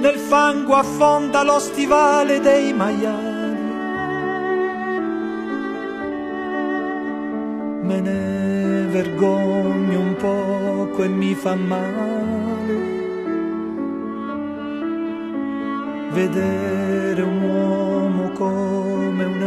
Nel 0.00 0.18
fango 0.18 0.74
affonda 0.74 1.44
lo 1.44 1.60
stivale 1.60 2.40
dei 2.40 2.72
maiali. 2.72 3.34
Me 7.82 8.00
ne 8.00 8.86
vergogno 8.90 10.00
un 10.00 10.16
poco 10.16 11.04
e 11.04 11.08
mi 11.08 11.34
fa 11.34 11.54
male 11.54 12.94
vedere 16.10 17.22
un 17.22 17.42
uomo 17.42 17.85
come 18.36 19.24
un 19.24 19.42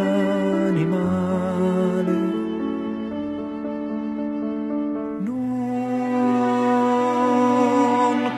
animale. 0.68 2.16
Non 5.28 5.52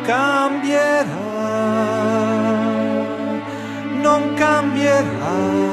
cambierà, 0.04 1.10
non 4.02 4.34
cambierà. 4.36 5.71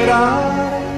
Sperare 0.00 0.88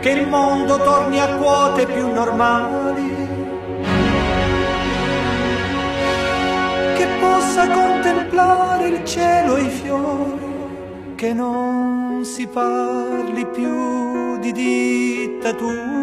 che 0.00 0.10
il 0.10 0.28
mondo 0.28 0.76
torni 0.76 1.18
a 1.18 1.36
quote 1.36 1.86
più 1.86 2.12
normali, 2.12 3.14
che 6.96 7.06
possa 7.18 7.68
contemplare 7.70 8.88
il 8.88 9.04
cielo 9.04 9.56
e 9.56 9.62
i 9.62 9.70
fiori 9.70 10.54
che 11.16 11.32
non 11.32 12.24
si 12.24 12.46
parli 12.46 13.46
più 13.46 14.38
di 14.38 14.52
dittature, 14.52 15.94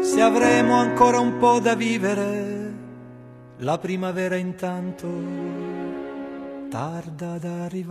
se 0.00 0.20
avremo 0.20 0.74
ancora 0.76 1.18
un 1.18 1.38
po' 1.38 1.58
da 1.58 1.74
vivere, 1.74 2.60
la 3.58 3.78
primavera 3.78 4.36
intanto 4.36 5.81
tarda 6.72 7.32
ad 7.32 7.44
arrivare. 7.44 7.90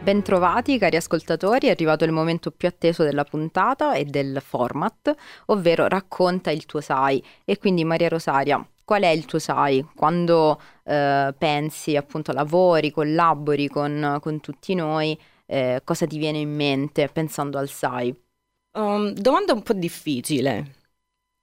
Bentrovati 0.00 0.78
cari 0.78 0.94
ascoltatori, 0.94 1.66
è 1.66 1.70
arrivato 1.70 2.04
il 2.04 2.12
momento 2.12 2.52
più 2.52 2.68
atteso 2.68 3.02
della 3.02 3.24
puntata 3.24 3.94
e 3.94 4.04
del 4.04 4.40
format, 4.40 5.12
ovvero 5.46 5.88
racconta 5.88 6.52
il 6.52 6.66
tuo 6.66 6.80
sai. 6.80 7.20
E 7.44 7.58
quindi 7.58 7.82
Maria 7.82 8.06
Rosaria, 8.06 8.64
qual 8.84 9.02
è 9.02 9.08
il 9.08 9.24
tuo 9.24 9.40
sai? 9.40 9.84
Quando 9.96 10.60
eh, 10.84 11.34
pensi, 11.36 11.96
appunto, 11.96 12.30
lavori, 12.30 12.92
collabori 12.92 13.66
con, 13.66 14.18
con 14.20 14.38
tutti 14.38 14.76
noi, 14.76 15.18
eh, 15.46 15.80
cosa 15.84 16.06
ti 16.06 16.18
viene 16.18 16.38
in 16.38 16.54
mente 16.54 17.08
pensando 17.08 17.58
al 17.58 17.68
sai? 17.68 18.14
Um, 18.72 19.12
domanda 19.12 19.52
un 19.54 19.62
po' 19.62 19.72
difficile, 19.72 20.76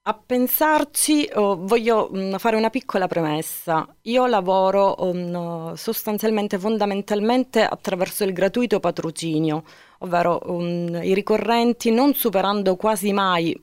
a 0.05 0.13
pensarci, 0.15 1.29
oh, 1.35 1.55
voglio 1.65 2.09
mh, 2.11 2.19
mm, 2.19 2.35
fare 2.35 2.57
una 2.57 2.69
piccola 2.69 3.07
premessa. 3.07 3.87
Io 4.03 4.25
lavoro 4.25 4.95
um, 4.99 5.73
sostanzialmente, 5.75 6.59
fondamentalmente 6.59 7.63
attraverso 7.63 8.25
il 8.25 8.33
gratuito 8.33 8.81
patrocinio, 8.81 9.63
ovvero 9.99 10.41
um, 10.45 10.99
i 11.01 11.13
ricorrenti 11.13 11.89
non 11.91 12.13
superando 12.15 12.75
quasi 12.75 13.13
mai, 13.13 13.57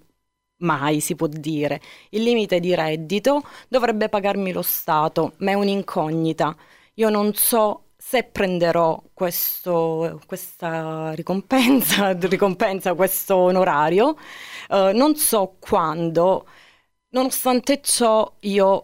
mai 0.60 1.00
si 1.00 1.14
può 1.14 1.26
dire, 1.26 1.80
il 2.10 2.22
limite 2.22 2.58
di 2.58 2.74
reddito, 2.74 3.42
dovrebbe 3.68 4.08
pagarmi 4.08 4.52
lo 4.52 4.62
Stato, 4.62 5.34
ma 5.38 5.50
è 5.50 5.54
un'incognita. 5.54 6.56
Io 6.94 7.10
non 7.10 7.34
so 7.34 7.89
se 8.02 8.24
prenderò 8.24 9.00
questo, 9.12 10.20
questa 10.26 11.12
ricompensa, 11.12 12.12
ricompensa, 12.18 12.94
questo 12.94 13.36
onorario, 13.36 14.16
eh, 14.70 14.92
non 14.94 15.16
so 15.16 15.56
quando. 15.60 16.46
Nonostante 17.12 17.80
ciò, 17.82 18.36
io 18.40 18.82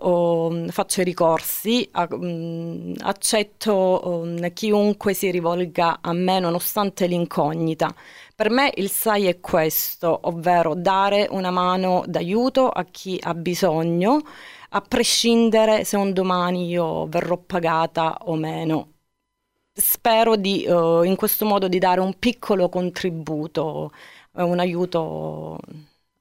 um, 0.49 0.69
faccio 0.69 1.01
i 1.01 1.05
ricorsi, 1.05 1.89
um, 2.11 2.93
accetto 2.99 4.01
um, 4.05 4.53
chiunque 4.53 5.15
si 5.15 5.31
rivolga 5.31 6.01
a 6.03 6.13
me 6.13 6.39
nonostante 6.41 7.07
l'incognita. 7.07 7.95
Per 8.35 8.51
me 8.51 8.73
il 8.77 8.91
SAI 8.91 9.27
è 9.27 9.41
questo, 9.41 10.19
ovvero 10.25 10.75
dare 10.75 11.27
una 11.31 11.51
mano 11.51 12.05
d'aiuto 12.07 12.69
a 12.69 12.85
chi 12.85 13.19
ha 13.23 13.33
bisogno, 13.35 14.21
a 14.71 14.81
prescindere 14.83 15.85
se 15.85 15.97
un 15.97 16.13
domani 16.13 16.67
io 16.69 17.07
verrò 17.07 17.39
pagata 17.39 18.19
o 18.25 18.35
meno 18.35 18.96
spero 19.77 20.37
di, 20.37 20.65
uh, 20.67 21.03
in 21.03 21.17
questo 21.17 21.45
modo 21.45 21.69
di 21.69 21.79
dare 21.79 22.01
un 22.01 22.15
piccolo 22.19 22.69
contributo, 22.69 23.93
uh, 24.33 24.47
un 24.47 24.59
aiuto 24.59 25.59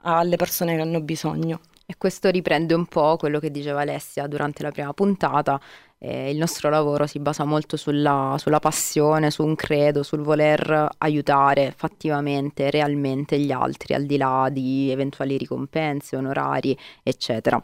alle 0.01 0.35
persone 0.35 0.75
che 0.75 0.81
hanno 0.81 1.01
bisogno. 1.01 1.61
E 1.87 1.95
questo 1.97 2.29
riprende 2.29 2.73
un 2.73 2.87
po' 2.87 3.15
quello 3.15 3.39
che 3.39 3.51
diceva 3.51 3.81
Alessia 3.81 4.27
durante 4.27 4.63
la 4.63 4.71
prima 4.71 4.93
puntata. 4.93 5.59
Eh, 5.99 6.31
il 6.31 6.37
nostro 6.37 6.69
lavoro 6.69 7.07
si 7.07 7.19
basa 7.19 7.45
molto 7.45 7.77
sulla, 7.77 8.35
sulla, 8.39 8.59
passione, 8.59 9.31
su 9.31 9.43
un 9.45 9.55
credo, 9.55 10.03
sul 10.03 10.21
voler 10.21 10.89
aiutare 10.97 11.73
fattivamente, 11.75 12.69
realmente 12.71 13.39
gli 13.39 13.51
altri, 13.51 13.93
al 13.93 14.05
di 14.05 14.17
là 14.17 14.49
di 14.51 14.89
eventuali 14.91 15.37
ricompense, 15.37 16.15
onorari, 16.15 16.77
eccetera. 17.03 17.63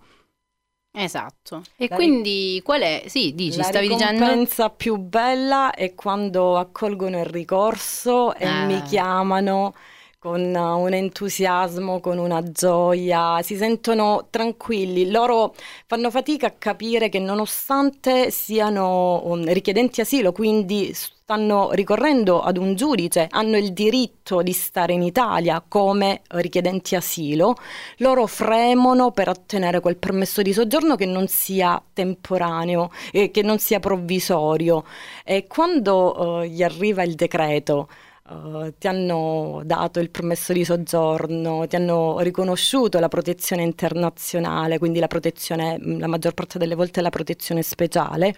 Esatto. 0.94 1.64
E 1.78 1.88
la 1.90 1.96
quindi 1.96 2.54
ri- 2.56 2.62
qual 2.62 2.82
è? 2.82 3.04
Sì, 3.08 3.34
dici, 3.34 3.58
la 3.58 3.64
stavi 3.64 3.88
dicendo. 3.88 4.06
La 4.06 4.12
ricompensa 4.12 4.70
più 4.70 4.98
bella 4.98 5.72
è 5.72 5.94
quando 5.96 6.58
accolgono 6.58 7.20
il 7.20 7.26
ricorso 7.26 8.36
e 8.36 8.46
eh. 8.46 8.66
mi 8.66 8.82
chiamano 8.84 9.74
con 10.20 10.54
un 10.54 10.94
entusiasmo, 10.94 12.00
con 12.00 12.20
una 12.20 12.44
gioia, 12.44 13.42
si 13.42 13.56
sentono 13.56 14.28
tranquilli. 14.30 15.10
Loro 15.10 15.56
fanno 15.88 16.12
fatica 16.12 16.46
a 16.48 16.52
capire 16.52 17.10
che 17.10 17.18
nonostante 17.18 18.30
siano 18.30 19.26
um, 19.26 19.52
richiedenti 19.52 20.00
asilo, 20.00 20.32
quindi 20.32 20.94
stanno 21.32 21.72
ricorrendo 21.72 22.42
ad 22.42 22.58
un 22.58 22.76
giudice, 22.76 23.28
hanno 23.30 23.56
il 23.56 23.72
diritto 23.72 24.42
di 24.42 24.52
stare 24.52 24.92
in 24.92 25.02
Italia 25.02 25.64
come 25.66 26.24
richiedenti 26.32 26.98
asilo, 26.98 27.56
loro 28.00 28.28
fremono 28.28 29.12
per 29.12 29.30
ottenere 29.30 29.80
quel 29.80 29.96
permesso 29.96 30.42
di 30.42 30.52
soggiorno 30.52 30.98
che 30.98 31.06
non 31.06 31.30
sia 31.30 31.82
temporaneo, 31.94 32.92
eh, 33.14 33.32
che 33.32 33.44
non 33.44 33.60
sia 33.60 33.80
provvisorio. 33.80 34.84
E 35.24 35.48
quando 35.48 36.20
uh, 36.20 36.44
gli 36.44 36.64
arriva 36.64 37.04
il 37.04 37.16
decreto, 37.16 37.88
Uh, 38.32 38.72
ti 38.78 38.88
hanno 38.88 39.62
dato 39.66 40.00
il 40.00 40.10
permesso 40.10 40.54
di 40.54 40.64
soggiorno, 40.64 41.68
ti 41.68 41.76
hanno 41.76 42.20
riconosciuto 42.20 42.98
la 43.00 43.10
protezione 43.10 43.64
internazionale, 43.64 44.78
quindi 44.78 45.00
la 45.00 45.08
protezione, 45.08 45.78
la 45.82 46.08
maggior 46.08 46.34
parte 46.34 46.58
delle 46.58 46.76
volte 46.76 47.02
la 47.02 47.10
protezione 47.10 47.62
speciale, 47.62 48.34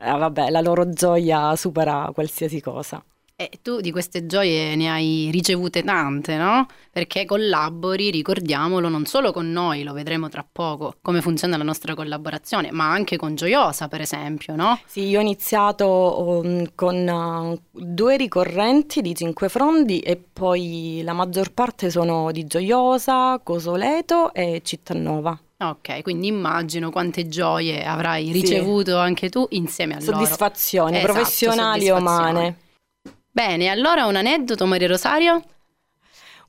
eh, 0.00 0.10
vabbè, 0.10 0.50
la 0.50 0.60
loro 0.60 0.88
gioia 0.90 1.54
supera 1.56 2.10
qualsiasi 2.14 2.60
cosa. 2.60 3.02
E 3.40 3.60
tu 3.62 3.80
di 3.80 3.92
queste 3.92 4.26
gioie 4.26 4.74
ne 4.74 4.90
hai 4.90 5.28
ricevute 5.30 5.84
tante, 5.84 6.36
no? 6.36 6.66
Perché 6.90 7.24
collabori, 7.24 8.10
ricordiamolo, 8.10 8.88
non 8.88 9.04
solo 9.04 9.30
con 9.30 9.52
noi, 9.52 9.84
lo 9.84 9.92
vedremo 9.92 10.28
tra 10.28 10.44
poco, 10.50 10.94
come 11.00 11.20
funziona 11.20 11.56
la 11.56 11.62
nostra 11.62 11.94
collaborazione, 11.94 12.72
ma 12.72 12.90
anche 12.90 13.16
con 13.16 13.36
Gioiosa, 13.36 13.86
per 13.86 14.00
esempio, 14.00 14.56
no? 14.56 14.80
Sì, 14.86 15.02
io 15.02 15.18
ho 15.18 15.22
iniziato 15.22 16.40
um, 16.42 16.66
con 16.74 17.06
uh, 17.06 17.60
due 17.70 18.16
ricorrenti 18.16 19.02
di 19.02 19.14
Cinque 19.14 19.48
Frondi 19.48 20.00
e 20.00 20.16
poi 20.16 21.02
la 21.04 21.12
maggior 21.12 21.52
parte 21.52 21.90
sono 21.90 22.32
di 22.32 22.44
Gioiosa, 22.44 23.40
Cosoleto 23.40 24.32
e 24.34 24.62
Cittanova. 24.64 25.40
Ok, 25.60 26.02
quindi 26.02 26.28
immagino 26.28 26.90
quante 26.90 27.26
gioie 27.26 27.84
avrai 27.84 28.30
ricevuto 28.30 28.92
sì. 28.92 28.96
anche 28.96 29.28
tu 29.28 29.44
insieme 29.50 29.96
a 29.96 30.00
soddisfazioni 30.00 31.00
loro. 31.00 31.12
professionali 31.12 31.86
esatto, 31.86 31.98
soddisfazioni. 31.98 32.38
e 32.38 32.40
umane. 32.40 32.56
Bene, 33.30 33.68
allora 33.68 34.06
un 34.06 34.14
aneddoto, 34.14 34.66
Maria 34.66 34.86
Rosario? 34.86 35.42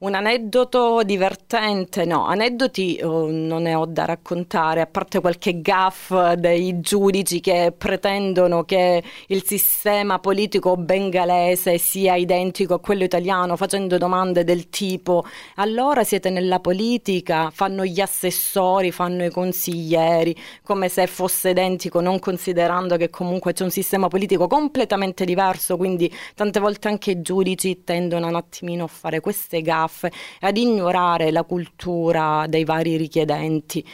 Un 0.01 0.15
aneddoto 0.15 1.03
divertente, 1.03 2.05
no, 2.05 2.25
aneddoti 2.25 3.01
oh, 3.03 3.29
non 3.29 3.63
ne 3.63 3.75
ho 3.75 3.85
da 3.85 4.05
raccontare, 4.05 4.79
a 4.79 4.85
parte 4.85 5.19
qualche 5.19 5.59
gaff 5.59 6.13
dei 6.35 6.79
giudici 6.79 7.41
che 7.41 7.73
pretendono 7.77 8.63
che 8.63 9.03
il 9.27 9.43
sistema 9.43 10.19
politico 10.19 10.77
bengalese 10.77 11.77
sia 11.77 12.15
identico 12.15 12.75
a 12.75 12.79
quello 12.79 13.03
italiano, 13.03 13.57
facendo 13.57 13.97
domande 13.97 14.45
del 14.45 14.69
tipo 14.69 15.25
allora 15.55 16.05
siete 16.05 16.29
nella 16.29 16.61
politica, 16.61 17.49
fanno 17.51 17.83
gli 17.83 17.99
assessori, 17.99 18.93
fanno 18.93 19.25
i 19.25 19.29
consiglieri, 19.29 20.33
come 20.63 20.87
se 20.87 21.07
fosse 21.07 21.49
identico, 21.49 21.99
non 21.99 22.19
considerando 22.19 22.95
che 22.95 23.09
comunque 23.09 23.51
c'è 23.51 23.65
un 23.65 23.69
sistema 23.69 24.07
politico 24.07 24.47
completamente 24.47 25.25
diverso, 25.25 25.75
quindi 25.75 26.09
tante 26.35 26.61
volte 26.61 26.87
anche 26.87 27.11
i 27.11 27.21
giudici 27.21 27.83
tendono 27.83 28.27
un 28.27 28.35
attimino 28.35 28.85
a 28.85 28.87
fare 28.87 29.19
queste 29.19 29.61
gaffe 29.61 29.87
staff 29.89 30.07
ad 30.39 30.57
ignorare 30.57 31.31
la 31.31 31.43
cultura 31.43 32.45
dei 32.47 32.63
vari 32.63 32.95
richiedenti. 32.95 33.85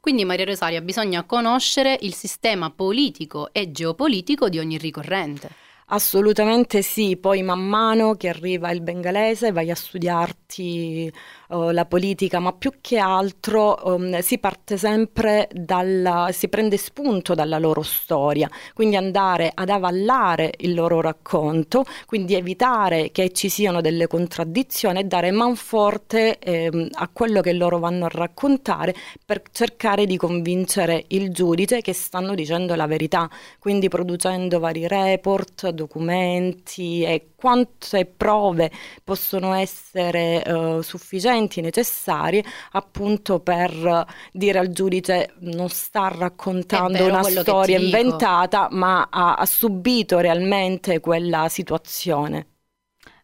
Quindi 0.00 0.24
Maria 0.24 0.46
Rosaria 0.46 0.80
bisogna 0.80 1.24
conoscere 1.24 1.98
il 2.00 2.14
sistema 2.14 2.70
politico 2.70 3.52
e 3.52 3.70
geopolitico 3.72 4.48
di 4.48 4.58
ogni 4.58 4.78
ricorrente. 4.78 5.50
Assolutamente 5.90 6.82
sì, 6.82 7.16
poi 7.16 7.42
man 7.42 7.66
mano 7.66 8.14
che 8.14 8.28
arriva 8.28 8.70
il 8.70 8.82
bengalese 8.82 9.52
vai 9.52 9.70
a 9.70 9.74
studiarti 9.74 11.10
uh, 11.48 11.70
la 11.70 11.84
politica, 11.84 12.38
ma 12.38 12.52
più 12.52 12.72
che 12.80 12.98
altro 12.98 13.78
um, 13.84 14.18
si 14.20 14.38
parte 14.38 14.76
sempre 14.76 15.48
dalla, 15.52 16.28
si 16.32 16.48
prende 16.48 16.76
spunto 16.76 17.34
dalla 17.34 17.58
loro 17.58 17.82
storia, 17.82 18.48
quindi 18.74 18.96
andare 18.96 19.50
ad 19.54 19.68
avallare 19.68 20.52
il 20.58 20.74
loro 20.74 21.00
racconto, 21.00 21.84
quindi 22.06 22.34
evitare 22.34 23.10
che 23.12 23.32
ci 23.32 23.48
siano 23.48 23.80
delle 23.80 24.06
contraddizioni 24.06 25.00
e 25.00 25.04
dare 25.04 25.30
manforte 25.30 26.38
ehm, 26.38 26.88
a 26.92 27.08
quello 27.12 27.40
che 27.40 27.52
loro 27.52 27.78
vanno 27.78 28.06
a 28.06 28.10
raccontare 28.10 28.94
per 29.24 29.42
cercare 29.52 30.06
di 30.06 30.16
convincere 30.16 31.04
il 31.08 31.30
giudice 31.32 31.80
che 31.80 31.92
stanno 31.92 32.34
dicendo 32.34 32.74
la 32.74 32.86
verità, 32.86 33.28
quindi 33.58 33.88
producendo 33.88 34.58
vari 34.58 34.86
report, 34.86 35.68
documenti 35.70 37.02
e 37.02 37.30
quante 37.38 38.04
prove 38.04 38.68
possono 39.04 39.52
essere 39.52 40.42
uh, 40.44 40.80
sufficienti, 40.80 41.60
necessarie 41.60 42.42
appunto 42.72 43.38
per 43.38 44.06
dire 44.32 44.58
al 44.58 44.70
giudice 44.70 45.34
non 45.40 45.68
sta 45.68 46.08
raccontando 46.08 47.06
una 47.06 47.22
storia 47.22 47.78
inventata 47.78 48.66
ma 48.72 49.06
ha, 49.08 49.36
ha 49.36 49.46
subito 49.46 50.18
realmente 50.18 50.98
quella 50.98 51.48
situazione. 51.48 52.46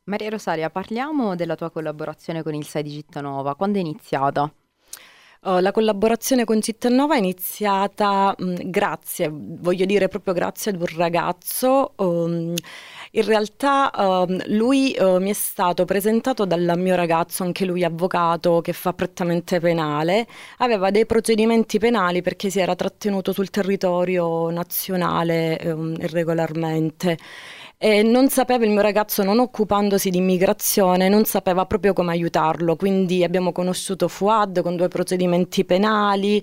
Maria 0.04 0.28
Rosaria, 0.28 0.70
parliamo 0.70 1.34
della 1.34 1.56
tua 1.56 1.70
collaborazione 1.70 2.44
con 2.44 2.54
il 2.54 2.64
SAI 2.66 2.82
di 2.84 2.90
Cittanova. 2.90 3.56
Quando 3.56 3.78
è 3.78 3.80
iniziata? 3.80 4.42
Uh, 5.40 5.58
la 5.58 5.72
collaborazione 5.72 6.44
con 6.44 6.60
Cittanova 6.60 7.16
è 7.16 7.18
iniziata 7.18 8.34
mh, 8.38 8.70
grazie, 8.70 9.28
voglio 9.32 9.84
dire 9.86 10.08
proprio 10.08 10.34
grazie 10.34 10.70
ad 10.70 10.80
un 10.80 10.86
ragazzo. 10.96 11.94
Um, 11.96 12.54
in 13.16 13.24
realtà 13.24 13.90
uh, 13.94 14.38
lui 14.46 14.96
uh, 14.98 15.18
mi 15.18 15.30
è 15.30 15.34
stato 15.34 15.84
presentato 15.84 16.44
dal 16.44 16.74
mio 16.76 16.96
ragazzo, 16.96 17.44
anche 17.44 17.64
lui 17.64 17.84
avvocato 17.84 18.60
che 18.60 18.72
fa 18.72 18.92
prettamente 18.92 19.60
penale, 19.60 20.26
aveva 20.58 20.90
dei 20.90 21.06
procedimenti 21.06 21.78
penali 21.78 22.22
perché 22.22 22.50
si 22.50 22.58
era 22.58 22.74
trattenuto 22.74 23.32
sul 23.32 23.50
territorio 23.50 24.50
nazionale 24.50 25.60
um, 25.64 25.94
irregolarmente. 25.98 27.18
E 27.78 28.02
non 28.02 28.30
sapeva 28.30 28.64
il 28.64 28.70
mio 28.70 28.80
ragazzo, 28.80 29.22
non 29.22 29.38
occupandosi 29.38 30.10
di 30.10 30.18
immigrazione, 30.18 31.08
non 31.08 31.24
sapeva 31.24 31.66
proprio 31.66 31.92
come 31.92 32.12
aiutarlo, 32.12 32.76
quindi 32.76 33.22
abbiamo 33.22 33.52
conosciuto 33.52 34.08
Fuad 34.08 34.62
con 34.62 34.74
due 34.76 34.88
procedimenti 34.88 35.64
penali, 35.64 36.42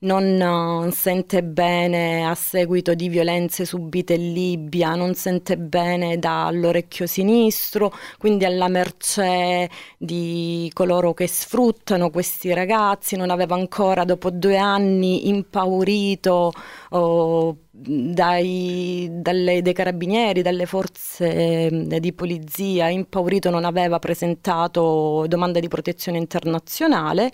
non 0.00 0.86
uh, 0.86 0.90
sente 0.92 1.42
bene 1.42 2.26
a 2.26 2.34
seguito 2.34 2.94
di 2.94 3.08
violenze 3.08 3.64
subite 3.64 4.14
in 4.14 4.32
Libia, 4.32 4.94
non 4.94 5.14
sente 5.14 5.58
bene 5.58 6.18
dall'orecchio 6.18 7.06
sinistro, 7.06 7.92
quindi 8.18 8.44
alla 8.44 8.68
mercé 8.68 9.68
di 9.98 10.70
coloro 10.72 11.12
che 11.12 11.26
sfruttano 11.26 12.10
questi 12.10 12.52
ragazzi, 12.54 13.16
non 13.16 13.30
aveva 13.30 13.56
ancora 13.56 14.04
dopo 14.04 14.30
due 14.30 14.56
anni 14.56 15.28
impaurito 15.28 16.52
oh, 16.90 17.56
dai, 17.70 19.08
dalle, 19.10 19.60
dai 19.62 19.72
carabinieri, 19.74 20.42
dalle 20.42 20.66
forze 20.66 21.68
eh, 21.68 22.00
di 22.00 22.12
polizia, 22.12 22.88
impaurito 22.88 23.50
non 23.50 23.64
aveva 23.64 23.98
presentato 23.98 25.26
domanda 25.28 25.60
di 25.60 25.68
protezione 25.68 26.18
internazionale 26.18 27.30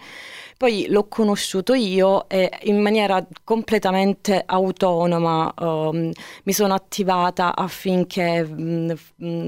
poi 0.57 0.87
l'ho 0.89 1.07
conosciuto 1.09 1.75
io 1.75 2.29
e 2.29 2.51
in 2.63 2.81
maniera 2.81 3.25
completamente 3.45 4.43
autonoma 4.45 5.53
um, 5.59 6.11
mi 6.45 6.53
sono 6.53 6.73
attivata 6.73 7.55
affinché 7.55 8.41
um, 8.41 8.95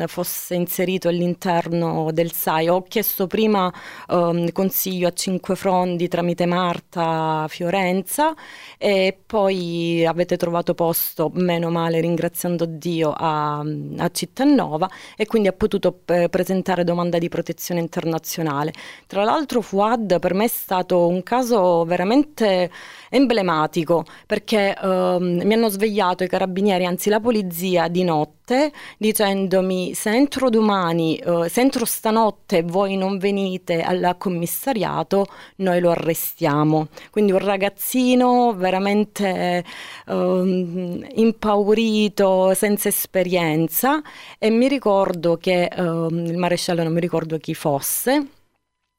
fosse 0.06 0.54
inserito 0.54 1.08
all'interno 1.08 2.10
del 2.12 2.32
SAI. 2.32 2.68
Ho 2.68 2.82
chiesto 2.82 3.26
prima 3.26 3.72
um, 4.08 4.52
consiglio 4.52 5.08
a 5.08 5.12
Cinque 5.12 5.56
Frondi 5.56 6.08
tramite 6.08 6.44
Marta 6.44 7.46
Fiorenza 7.48 8.34
e 8.76 9.18
poi 9.24 10.04
avete 10.06 10.36
trovato 10.36 10.74
posto, 10.74 11.30
meno 11.32 11.70
male, 11.70 12.00
ringraziando 12.00 12.66
Dio, 12.66 13.14
a, 13.16 13.60
a 13.60 14.10
Cittanova 14.10 14.90
e 15.16 15.24
quindi 15.24 15.48
ha 15.48 15.52
potuto 15.52 15.92
p- 15.92 16.28
presentare 16.28 16.84
domanda 16.84 17.16
di 17.18 17.30
protezione 17.30 17.80
internazionale. 17.80 18.72
Tra 19.06 19.24
l'altro 19.24 19.62
Fuad 19.62 20.18
per 20.18 20.34
me 20.34 20.44
è 20.44 20.48
stato 20.48 20.97
un 21.06 21.22
caso 21.22 21.84
veramente 21.84 22.70
emblematico 23.10 24.04
perché 24.26 24.76
ehm, 24.76 25.42
mi 25.44 25.54
hanno 25.54 25.68
svegliato 25.68 26.24
i 26.24 26.28
carabinieri, 26.28 26.84
anzi 26.84 27.08
la 27.08 27.20
polizia 27.20 27.88
di 27.88 28.04
notte 28.04 28.72
dicendomi 28.96 29.94
se 29.94 30.10
entro 30.14 30.50
domani, 30.50 31.16
eh, 31.16 31.48
se 31.48 31.60
entro 31.60 31.84
stanotte 31.84 32.62
voi 32.62 32.96
non 32.96 33.18
venite 33.18 33.82
al 33.82 34.16
commissariato 34.18 35.26
noi 35.56 35.80
lo 35.80 35.90
arrestiamo. 35.90 36.88
Quindi 37.10 37.32
un 37.32 37.38
ragazzino 37.38 38.54
veramente 38.54 39.64
ehm, 40.06 41.06
impaurito, 41.14 42.54
senza 42.54 42.88
esperienza 42.88 44.02
e 44.38 44.50
mi 44.50 44.68
ricordo 44.68 45.36
che 45.36 45.64
ehm, 45.64 46.26
il 46.26 46.36
maresciallo 46.36 46.82
non 46.82 46.92
mi 46.92 47.00
ricordo 47.00 47.38
chi 47.38 47.54
fosse 47.54 48.37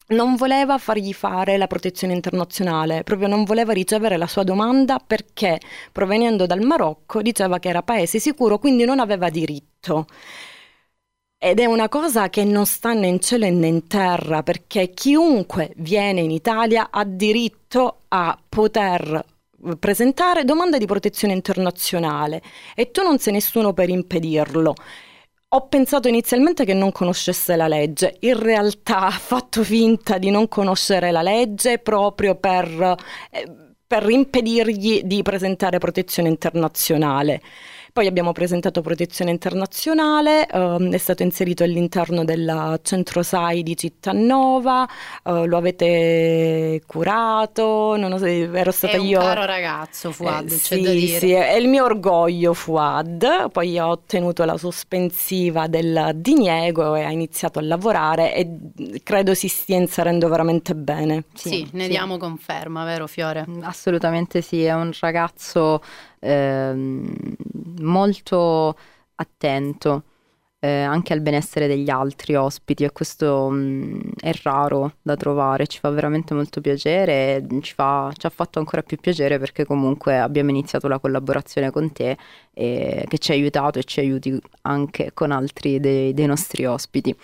non 0.09 0.35
voleva 0.35 0.77
fargli 0.77 1.13
fare 1.13 1.57
la 1.57 1.67
protezione 1.67 2.13
internazionale, 2.13 3.03
proprio 3.03 3.27
non 3.27 3.43
voleva 3.43 3.73
ricevere 3.73 4.17
la 4.17 4.27
sua 4.27 4.43
domanda 4.43 4.99
perché 4.99 5.59
provenendo 5.91 6.45
dal 6.45 6.61
Marocco 6.61 7.21
diceva 7.21 7.59
che 7.59 7.69
era 7.69 7.83
paese 7.83 8.19
sicuro, 8.19 8.59
quindi 8.59 8.85
non 8.85 8.99
aveva 8.99 9.29
diritto. 9.29 10.05
Ed 11.41 11.59
è 11.59 11.65
una 11.65 11.87
cosa 11.87 12.29
che 12.29 12.43
non 12.43 12.65
sta 12.65 12.91
né 12.93 13.07
in 13.07 13.19
cielo 13.21 13.49
né 13.49 13.67
in 13.67 13.87
terra, 13.87 14.43
perché 14.43 14.89
chiunque 14.89 15.71
viene 15.77 16.19
in 16.21 16.31
Italia 16.31 16.89
ha 16.91 17.05
diritto 17.05 18.01
a 18.09 18.37
poter 18.49 19.25
presentare 19.77 20.43
domanda 20.45 20.77
di 20.77 20.85
protezione 20.85 21.33
internazionale 21.33 22.41
e 22.75 22.91
tu 22.91 23.03
non 23.03 23.19
sei 23.19 23.33
nessuno 23.33 23.73
per 23.73 23.89
impedirlo. 23.89 24.73
Ho 25.51 25.67
pensato 25.67 26.07
inizialmente 26.07 26.63
che 26.63 26.75
non 26.75 26.91
conoscesse 26.91 27.55
la 27.55 27.67
legge, 27.67 28.17
in 28.19 28.37
realtà 28.39 29.07
ha 29.07 29.09
fatto 29.09 29.63
finta 29.63 30.19
di 30.19 30.29
non 30.29 30.47
conoscere 30.47 31.09
la 31.09 31.23
legge 31.23 31.79
proprio 31.79 32.35
per, 32.35 32.67
eh, 33.31 33.75
per 33.87 34.07
impedirgli 34.07 35.01
di 35.01 35.23
presentare 35.23 35.79
protezione 35.79 36.29
internazionale. 36.29 37.41
Poi 37.91 38.07
abbiamo 38.07 38.31
presentato 38.31 38.81
protezione 38.81 39.31
internazionale, 39.31 40.47
ehm, 40.47 40.91
è 40.93 40.97
stato 40.97 41.23
inserito 41.23 41.63
all'interno 41.63 42.23
del 42.23 42.79
centro 42.83 43.23
SAI 43.23 43.63
di 43.63 43.75
Cittanova, 43.75 44.87
eh, 45.23 45.45
lo 45.45 45.57
avete 45.57 46.81
curato, 46.85 47.95
non 47.97 48.17
so, 48.17 48.25
ero 48.25 48.71
stata 48.71 48.97
è 48.97 48.99
un 48.99 49.05
io... 49.07 49.19
caro 49.19 49.45
ragazzo 49.45 50.11
Fuad, 50.11 50.51
Eh, 50.51 50.59
c'è 50.61 50.75
sì, 50.75 50.81
da 50.81 50.91
dire. 50.91 51.19
sì, 51.19 51.31
è 51.31 51.55
il 51.55 51.67
mio 51.67 51.83
orgoglio 51.85 52.53
Fuad, 52.53 53.51
poi 53.51 53.77
ho 53.79 53.87
ottenuto 53.87 54.43
la 54.45 54.57
sospensiva 54.57 55.67
del 55.67 56.11
diniego 56.15 56.95
e 56.95 57.03
ha 57.03 57.11
iniziato 57.11 57.59
a 57.59 57.61
lavorare 57.63 58.33
e 58.35 58.47
credo 59.03 59.33
si 59.33 59.47
stia 59.47 59.77
inserendo 59.77 60.27
veramente 60.29 60.75
bene. 60.75 61.25
Sì, 61.33 61.67
ne 61.73 61.87
diamo 61.87 62.17
conferma, 62.17 62.83
vero 62.85 63.07
Fiore? 63.07 63.45
Assolutamente 63.61 64.41
sì, 64.41 64.63
è 64.63 64.73
un 64.73 64.91
ragazzo 64.99 65.81
ehm, 66.19 67.35
molto 67.81 68.77
attento 69.15 70.03
eh, 70.61 70.81
anche 70.81 71.13
al 71.13 71.21
benessere 71.21 71.67
degli 71.67 71.89
altri 71.89 72.35
ospiti 72.35 72.83
e 72.83 72.91
questo 72.91 73.49
mh, 73.49 74.11
è 74.19 74.31
raro 74.43 74.95
da 75.01 75.15
trovare, 75.15 75.67
ci 75.67 75.79
fa 75.79 75.89
veramente 75.89 76.33
molto 76.33 76.59
piacere 76.59 77.45
ci, 77.61 77.73
fa- 77.73 78.11
ci 78.17 78.25
ha 78.25 78.29
fatto 78.29 78.59
ancora 78.59 78.81
più 78.81 78.97
piacere 78.97 79.39
perché 79.39 79.65
comunque 79.65 80.19
abbiamo 80.19 80.49
iniziato 80.49 80.87
la 80.89 80.99
collaborazione 80.99 81.71
con 81.71 81.91
te 81.93 82.17
e 82.53 83.05
che 83.07 83.17
ci 83.19 83.31
ha 83.31 83.35
aiutato 83.35 83.79
e 83.79 83.83
ci 83.85 84.01
aiuti 84.01 84.37
anche 84.63 85.11
con 85.13 85.31
altri 85.31 85.79
dei, 85.79 86.13
dei 86.13 86.25
nostri 86.25 86.65
ospiti. 86.65 87.15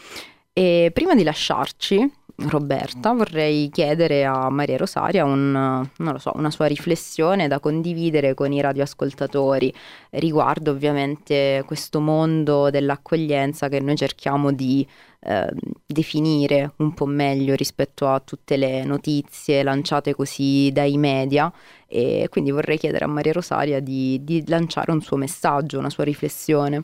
E 0.53 0.89
prima 0.93 1.15
di 1.15 1.23
lasciarci, 1.23 2.10
Roberta, 2.37 3.13
vorrei 3.13 3.69
chiedere 3.69 4.25
a 4.25 4.49
Maria 4.49 4.75
Rosaria 4.75 5.23
un, 5.23 5.87
so, 6.17 6.33
una 6.35 6.51
sua 6.51 6.65
riflessione 6.65 7.47
da 7.47 7.59
condividere 7.61 8.33
con 8.33 8.51
i 8.51 8.59
radioascoltatori 8.59 9.73
riguardo 10.11 10.71
ovviamente 10.71 11.63
questo 11.65 12.01
mondo 12.01 12.69
dell'accoglienza 12.69 13.69
che 13.69 13.79
noi 13.79 13.95
cerchiamo 13.95 14.51
di 14.51 14.85
eh, 15.21 15.49
definire 15.85 16.73
un 16.77 16.93
po' 16.93 17.05
meglio 17.05 17.55
rispetto 17.55 18.07
a 18.07 18.19
tutte 18.19 18.57
le 18.57 18.83
notizie 18.83 19.63
lanciate 19.63 20.13
così 20.13 20.69
dai 20.73 20.97
media 20.97 21.51
e 21.87 22.27
quindi 22.29 22.51
vorrei 22.51 22.77
chiedere 22.77 23.05
a 23.05 23.07
Maria 23.07 23.31
Rosaria 23.31 23.79
di, 23.79 24.19
di 24.25 24.43
lanciare 24.47 24.91
un 24.91 25.01
suo 25.01 25.15
messaggio, 25.15 25.79
una 25.79 25.89
sua 25.89 26.03
riflessione. 26.03 26.83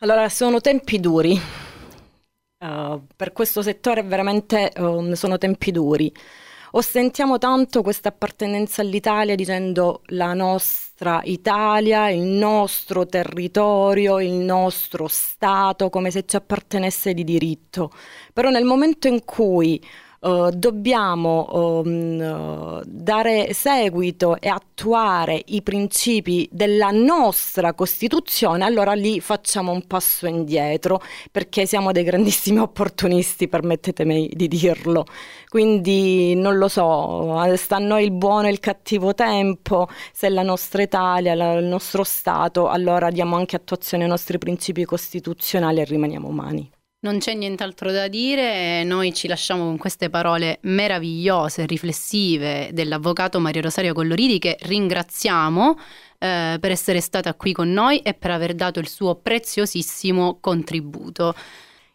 Allora, 0.00 0.28
sono 0.28 0.60
tempi 0.60 0.98
duri. 0.98 1.40
Uh, 2.64 3.02
per 3.14 3.32
questo 3.32 3.60
settore 3.60 4.02
veramente 4.02 4.72
uh, 4.78 5.12
sono 5.12 5.36
tempi 5.36 5.70
duri. 5.70 6.10
Ostentiamo 6.70 7.36
tanto 7.36 7.82
questa 7.82 8.08
appartenenza 8.08 8.80
all'Italia 8.80 9.34
dicendo 9.34 10.00
la 10.06 10.32
nostra 10.32 11.20
Italia, 11.24 12.08
il 12.08 12.22
nostro 12.22 13.04
territorio, 13.04 14.18
il 14.18 14.32
nostro 14.32 15.08
Stato, 15.08 15.90
come 15.90 16.10
se 16.10 16.24
ci 16.24 16.36
appartenesse 16.36 17.12
di 17.12 17.22
diritto. 17.22 17.90
Però 18.32 18.48
nel 18.48 18.64
momento 18.64 19.08
in 19.08 19.26
cui 19.26 19.78
Uh, 20.24 20.48
dobbiamo 20.54 21.82
uh, 21.82 22.82
dare 22.86 23.52
seguito 23.52 24.40
e 24.40 24.48
attuare 24.48 25.38
i 25.48 25.60
principi 25.60 26.48
della 26.50 26.88
nostra 26.90 27.74
Costituzione, 27.74 28.64
allora 28.64 28.94
lì 28.94 29.20
facciamo 29.20 29.70
un 29.70 29.86
passo 29.86 30.26
indietro 30.26 31.02
perché 31.30 31.66
siamo 31.66 31.92
dei 31.92 32.04
grandissimi 32.04 32.56
opportunisti, 32.60 33.48
permettetemi 33.48 34.30
di 34.32 34.48
dirlo. 34.48 35.04
Quindi 35.46 36.34
non 36.34 36.56
lo 36.56 36.68
so, 36.68 37.38
sta 37.56 37.76
a 37.76 37.80
noi 37.80 38.04
il 38.04 38.12
buono 38.12 38.46
e 38.46 38.50
il 38.50 38.60
cattivo 38.60 39.12
tempo, 39.12 39.88
se 40.10 40.30
la 40.30 40.42
nostra 40.42 40.80
Italia, 40.80 41.34
la, 41.34 41.52
il 41.52 41.66
nostro 41.66 42.02
Stato, 42.02 42.68
allora 42.70 43.10
diamo 43.10 43.36
anche 43.36 43.56
attuazione 43.56 44.04
ai 44.04 44.08
nostri 44.08 44.38
principi 44.38 44.86
costituzionali 44.86 45.80
e 45.80 45.84
rimaniamo 45.84 46.28
umani. 46.28 46.70
Non 47.04 47.18
c'è 47.18 47.34
nient'altro 47.34 47.92
da 47.92 48.08
dire, 48.08 48.82
noi 48.82 49.12
ci 49.12 49.28
lasciamo 49.28 49.64
con 49.64 49.76
queste 49.76 50.08
parole 50.08 50.58
meravigliose, 50.62 51.66
riflessive 51.66 52.70
dell'avvocato 52.72 53.38
Maria 53.40 53.60
Rosaria 53.60 53.92
Colloridi 53.92 54.38
che 54.38 54.56
ringraziamo 54.58 55.78
eh, 56.18 56.56
per 56.58 56.70
essere 56.70 57.02
stata 57.02 57.34
qui 57.34 57.52
con 57.52 57.70
noi 57.70 57.98
e 57.98 58.14
per 58.14 58.30
aver 58.30 58.54
dato 58.54 58.80
il 58.80 58.88
suo 58.88 59.16
preziosissimo 59.16 60.38
contributo. 60.40 61.34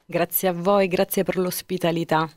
Grazie 0.06 0.50
a 0.50 0.54
voi, 0.54 0.88
grazie 0.88 1.24
per 1.24 1.38
l'ospitalità. 1.38 2.30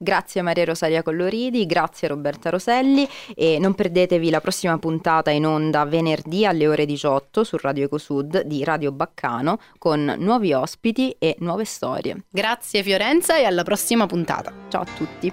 Grazie 0.00 0.42
a 0.42 0.44
Maria 0.44 0.64
Rosaria 0.64 1.02
Colloridi, 1.02 1.66
grazie 1.66 2.06
a 2.06 2.10
Roberta 2.10 2.50
Roselli 2.50 3.08
e 3.34 3.58
non 3.58 3.74
perdetevi 3.74 4.30
la 4.30 4.40
prossima 4.40 4.78
puntata 4.78 5.32
in 5.32 5.44
onda 5.44 5.84
venerdì 5.86 6.46
alle 6.46 6.68
ore 6.68 6.86
18 6.86 7.42
su 7.42 7.56
Radio 7.56 7.86
Ecosud 7.86 8.42
di 8.42 8.62
Radio 8.62 8.92
Baccano 8.92 9.58
con 9.76 10.14
nuovi 10.18 10.52
ospiti 10.52 11.16
e 11.18 11.34
nuove 11.40 11.64
storie. 11.64 12.26
Grazie 12.30 12.84
Fiorenza 12.84 13.38
e 13.38 13.42
alla 13.42 13.64
prossima 13.64 14.06
puntata. 14.06 14.52
Ciao 14.68 14.82
a 14.82 14.86
tutti. 14.86 15.32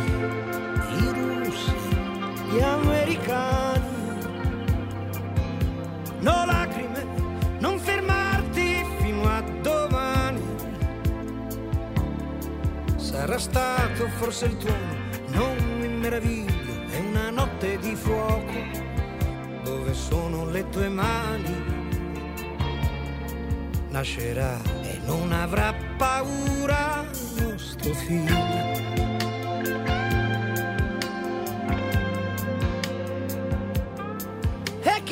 gli 2.51 2.59
americani. 2.59 3.79
No 6.19 6.45
lacrime, 6.45 7.05
non 7.59 7.79
fermarti 7.79 8.85
fino 8.99 9.23
a 9.23 9.41
domani. 9.61 10.41
Sarà 12.97 13.37
stato 13.37 14.07
forse 14.17 14.45
il 14.45 14.57
tuono, 14.57 14.95
non 15.27 15.55
mi 15.79 15.87
meraviglio, 15.87 16.73
è 16.91 16.99
una 16.99 17.29
notte 17.29 17.77
di 17.79 17.95
fuoco. 17.95 18.79
Dove 19.63 19.93
sono 19.93 20.49
le 20.49 20.67
tue 20.69 20.89
mani? 20.89 21.79
Nascerà 23.89 24.57
e 24.83 24.99
non 25.05 25.31
avrà 25.31 25.73
paura 25.97 27.05
nostro 27.37 27.93
figlio. 27.93 28.70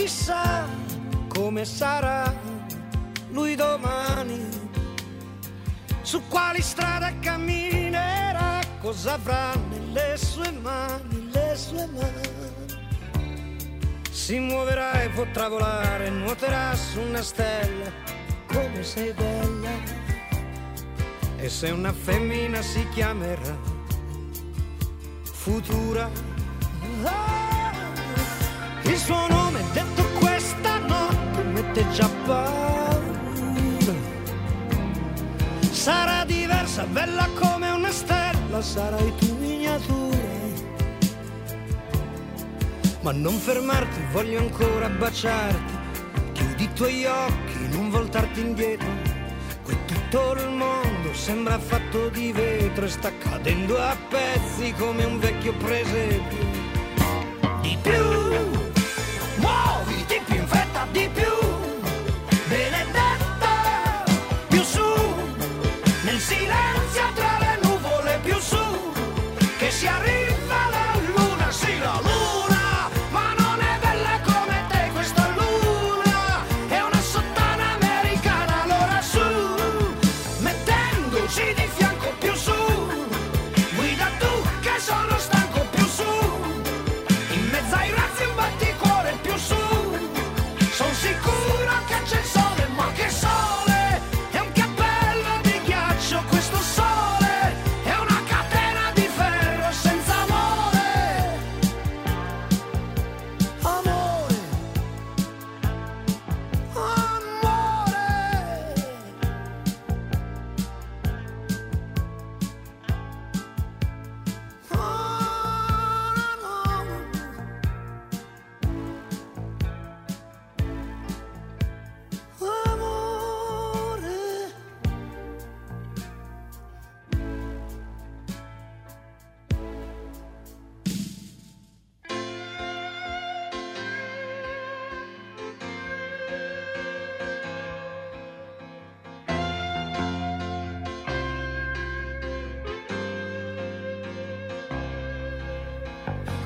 Chissà 0.10 0.66
come 1.28 1.66
sarà 1.66 2.34
lui 3.30 3.54
domani, 3.54 4.44
su 6.02 6.24
quali 6.28 6.64
strade 6.64 7.20
camminerà, 7.20 8.60
cosa 8.82 9.14
avrà 9.14 9.54
nelle 9.70 10.18
sue 10.18 10.50
mani, 10.50 11.30
le 11.32 11.56
sue 11.56 11.88
mani. 11.94 13.28
Si 14.10 14.40
muoverà 14.40 15.04
e 15.04 15.10
potrà 15.10 15.48
volare, 15.48 16.10
nuoterà 16.10 16.74
su 16.74 17.02
una 17.02 17.22
stella, 17.22 17.92
come 18.48 18.82
sei 18.82 19.14
bella. 19.14 19.70
E 21.38 21.50
se 21.50 21.70
una 21.70 21.94
femmina 21.94 22.64
si 22.64 22.84
chiamerà 22.90 23.56
futura. 25.22 26.10
Ah, 27.04 27.40
il 28.84 28.98
suo 28.98 29.28
nome 29.28 29.64
detto 29.72 29.90
questa 29.94 29.99
notte 31.70 31.86
già 31.92 32.10
paura. 32.26 33.18
Sarà 35.72 36.26
diversa, 36.26 36.84
bella 36.86 37.28
come 37.40 37.70
una 37.70 37.92
stella, 37.92 38.62
sarai 38.62 39.14
tu 39.18 39.38
miniatura. 39.40 40.18
Ma 43.02 43.12
non 43.12 43.34
fermarti, 43.34 44.00
voglio 44.12 44.40
ancora 44.40 44.90
baciarti. 44.90 45.78
Chiudi 46.34 46.64
i 46.64 46.74
tuoi 46.74 47.06
occhi, 47.06 47.68
non 47.70 47.90
voltarti 47.90 48.42
indietro. 48.42 48.90
Qui 49.64 49.78
tutto 49.86 50.34
il 50.34 50.50
mondo 50.50 51.14
sembra 51.14 51.60
fatto 51.60 52.10
di 52.10 52.32
vetro 52.32 52.86
e 52.86 52.90
sta 52.90 53.12
cadendo 53.18 53.80
a 53.80 53.96
pezzi 54.10 54.74
come 54.74 55.04
un 55.04 55.20
vecchio 55.20 55.54
presepio. 55.54 56.48
Di 57.62 57.78
più, 57.82 58.49
che 69.80 69.88
si 69.88 70.19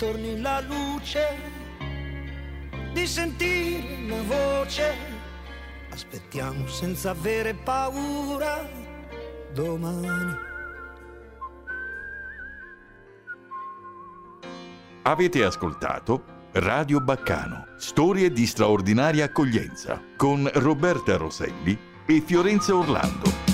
Ritorni 0.00 0.40
la 0.40 0.60
luce 0.60 1.26
di 2.92 3.04
sentire 3.04 3.96
una 4.04 4.22
voce. 4.22 4.94
Aspettiamo 5.90 6.68
senza 6.68 7.10
avere 7.10 7.52
paura 7.52 8.64
domani. 9.52 10.36
Avete 15.02 15.42
ascoltato 15.42 16.22
Radio 16.52 17.00
Baccano, 17.00 17.66
storie 17.76 18.30
di 18.30 18.46
straordinaria 18.46 19.24
accoglienza 19.24 20.00
con 20.16 20.48
Roberta 20.54 21.16
Roselli 21.16 21.76
e 22.06 22.22
Fiorenza 22.24 22.76
Orlando. 22.76 23.47